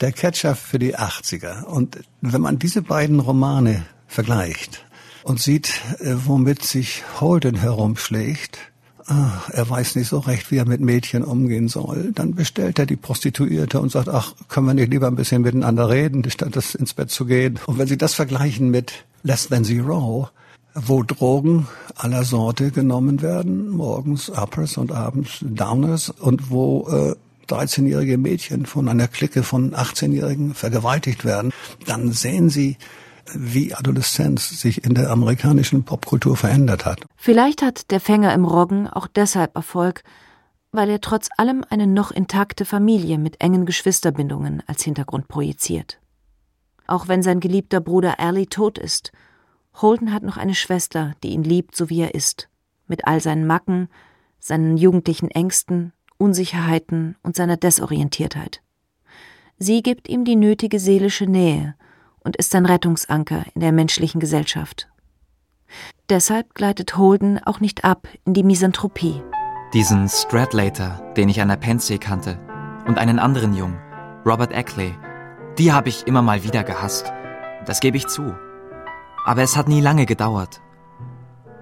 Der 0.01 0.13
Catcher 0.13 0.55
für 0.55 0.79
die 0.79 0.97
80er. 0.97 1.65
Und 1.65 1.99
wenn 2.21 2.41
man 2.41 2.59
diese 2.59 2.83
beiden 2.83 3.21
Romane 3.21 3.85
vergleicht 4.07 4.85
und 5.23 5.41
sieht, 5.41 5.81
äh, 5.99 6.15
womit 6.25 6.63
sich 6.63 7.03
Holden 7.21 7.57
herumschlägt, 7.57 8.59
ach, 9.07 9.51
er 9.51 9.69
weiß 9.69 9.97
nicht 9.97 10.09
so 10.09 10.19
recht, 10.21 10.51
wie 10.51 10.57
er 10.57 10.67
mit 10.67 10.81
Mädchen 10.81 11.23
umgehen 11.23 11.69
soll. 11.69 12.13
Dann 12.15 12.35
bestellt 12.35 12.79
er 12.79 12.87
die 12.87 12.97
Prostituierte 12.97 13.81
und 13.81 13.93
sagt, 13.93 14.09
ach, 14.09 14.35
können 14.49 14.67
wir 14.67 14.75
nicht 14.75 14.91
lieber 14.91 15.07
ein 15.07 15.17
bisschen 15.17 15.43
miteinander 15.43 15.89
reden, 15.91 16.29
statt 16.31 16.57
ins 16.57 16.95
Bett 16.95 17.11
zu 17.11 17.27
gehen. 17.27 17.59
Und 17.67 17.79
wenn 17.79 17.89
Sie 17.89 17.99
das 17.99 18.15
vergleichen 18.15 18.71
mit 18.71 19.05
Less 19.23 19.49
Than 19.49 19.65
Zero, 19.65 20.31
wo 20.77 21.03
Drogen 21.03 21.67
aller 21.97 22.25
Sorte 22.25 22.71
genommen 22.71 23.23
werden, 23.23 23.71
morgens 23.71 24.29
Uppers 24.29 24.77
und 24.77 24.93
abends 24.93 25.39
Downers 25.41 26.11
und 26.11 26.51
wo 26.51 26.87
äh, 26.89 27.15
13-jährige 27.49 28.19
Mädchen 28.19 28.67
von 28.67 28.89
einer 28.89 29.09
Clique 29.09 29.43
von 29.43 29.75
18-Jährigen 29.75 30.55
vergewaltigt 30.55 31.25
werden, 31.25 31.53
dann 31.87 32.13
sehen 32.13 32.51
Sie, 32.51 32.77
wie 33.35 33.75
Adoleszenz 33.75 34.61
sich 34.61 34.85
in 34.85 34.95
der 34.95 35.11
amerikanischen 35.11 35.85
Popkultur 35.85 36.37
verändert 36.37 36.85
hat. 36.85 37.01
Vielleicht 37.17 37.63
hat 37.63 37.91
der 37.91 38.01
Fänger 38.01 38.35
im 38.35 38.45
Roggen 38.45 38.89
auch 38.89 39.07
deshalb 39.07 39.57
Erfolg, 39.57 40.05
weil 40.73 40.91
er 40.91 41.01
trotz 41.01 41.29
allem 41.37 41.65
eine 41.69 41.87
noch 41.87 42.11
intakte 42.11 42.65
Familie 42.65 43.19
mit 43.19 43.41
engen 43.41 43.65
Geschwisterbindungen 43.65 44.63
als 44.67 44.83
Hintergrund 44.83 45.29
projiziert. 45.29 45.99
Auch 46.87 47.09
wenn 47.09 47.23
sein 47.23 47.41
geliebter 47.41 47.81
Bruder 47.81 48.21
Ali 48.21 48.47
tot 48.47 48.79
ist, 48.79 49.11
Holden 49.83 50.13
hat 50.13 50.23
noch 50.23 50.37
eine 50.37 50.55
Schwester, 50.55 51.15
die 51.23 51.31
ihn 51.31 51.45
liebt, 51.45 51.77
so 51.77 51.91
wie 51.91 52.01
er 52.01 52.15
ist, 52.15 52.49
mit 52.87 53.07
all 53.07 53.21
seinen 53.21 53.47
Macken, 53.47 53.89
seinen 54.39 54.77
jugendlichen 54.77 55.31
Ängsten, 55.31 55.93
Unsicherheiten 56.19 57.17
und 57.23 57.37
seiner 57.37 57.57
Desorientiertheit. 57.57 58.63
Sie 59.59 59.83
gibt 59.83 60.09
ihm 60.09 60.25
die 60.25 60.37
nötige 60.37 60.79
seelische 60.79 61.27
Nähe 61.27 61.75
und 62.21 62.37
ist 62.37 62.55
ein 62.55 62.67
Rettungsanker 62.67 63.45
in 63.55 63.61
der 63.61 63.73
menschlichen 63.73 64.21
Gesellschaft. 64.21 64.89
Deshalb 66.09 66.55
gleitet 66.55 66.97
Holden 66.97 67.39
auch 67.45 67.61
nicht 67.61 67.85
ab 67.85 68.09
in 68.25 68.35
die 68.35 68.45
Misanthropie. 68.45 69.21
Diesen 69.75 70.09
Stradlater, 70.09 71.13
den 71.17 71.29
ich 71.29 71.41
an 71.41 71.49
der 71.49 71.57
Pensee 71.57 71.99
kannte, 71.99 72.39
und 72.87 72.99
einen 72.99 73.19
anderen 73.19 73.55
Jungen, 73.55 73.79
Robert 74.25 74.53
Ackley, 74.53 74.95
die 75.59 75.73
habe 75.73 75.89
ich 75.89 76.07
immer 76.07 76.23
mal 76.23 76.45
wieder 76.45 76.63
gehasst. 76.63 77.13
Das 77.67 77.81
gebe 77.81 77.97
ich 77.97 78.07
zu. 78.07 78.35
Aber 79.27 79.43
es 79.43 79.57
hat 79.57 79.67
nie 79.67 79.81
lange 79.81 80.07
gedauert. 80.07 80.61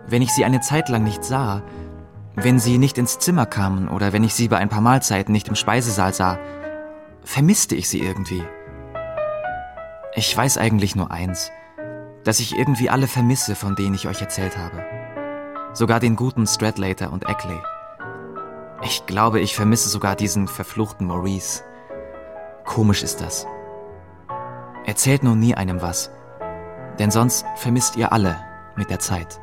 Wenn 0.06 0.20
ich 0.20 0.30
sie 0.32 0.44
eine 0.44 0.60
Zeit 0.60 0.90
lang 0.90 1.02
nicht 1.02 1.24
sah, 1.24 1.62
wenn 2.36 2.58
sie 2.58 2.76
nicht 2.76 2.98
ins 2.98 3.18
Zimmer 3.18 3.46
kamen 3.46 3.88
oder 3.88 4.12
wenn 4.12 4.22
ich 4.22 4.34
sie 4.34 4.48
bei 4.48 4.58
ein 4.58 4.68
paar 4.68 4.82
Mahlzeiten 4.82 5.32
nicht 5.32 5.48
im 5.48 5.54
Speisesaal 5.54 6.12
sah, 6.12 6.38
vermisste 7.24 7.74
ich 7.74 7.88
sie 7.88 8.00
irgendwie. 8.00 8.44
Ich 10.14 10.36
weiß 10.36 10.58
eigentlich 10.58 10.94
nur 10.94 11.10
eins, 11.10 11.50
dass 12.22 12.38
ich 12.38 12.54
irgendwie 12.54 12.90
alle 12.90 13.06
vermisse, 13.06 13.54
von 13.54 13.76
denen 13.76 13.94
ich 13.94 14.08
euch 14.08 14.20
erzählt 14.20 14.58
habe. 14.58 14.84
Sogar 15.72 16.00
den 16.00 16.16
guten 16.16 16.46
Stradlater 16.46 17.12
und 17.12 17.26
Ackley. 17.26 17.58
Ich 18.82 19.06
glaube, 19.06 19.40
ich 19.40 19.56
vermisse 19.56 19.88
sogar 19.88 20.16
diesen 20.16 20.48
verfluchten 20.48 21.06
Maurice. 21.06 21.64
Komisch 22.66 23.02
ist 23.02 23.22
das. 23.22 23.46
Erzählt 24.84 25.22
nur 25.22 25.34
nie 25.34 25.54
einem 25.54 25.80
was, 25.80 26.10
denn 26.98 27.10
sonst 27.10 27.44
vermisst 27.56 27.96
ihr 27.96 28.12
alle 28.12 28.36
mit 28.76 28.90
der 28.90 29.00
Zeit. 29.00 29.40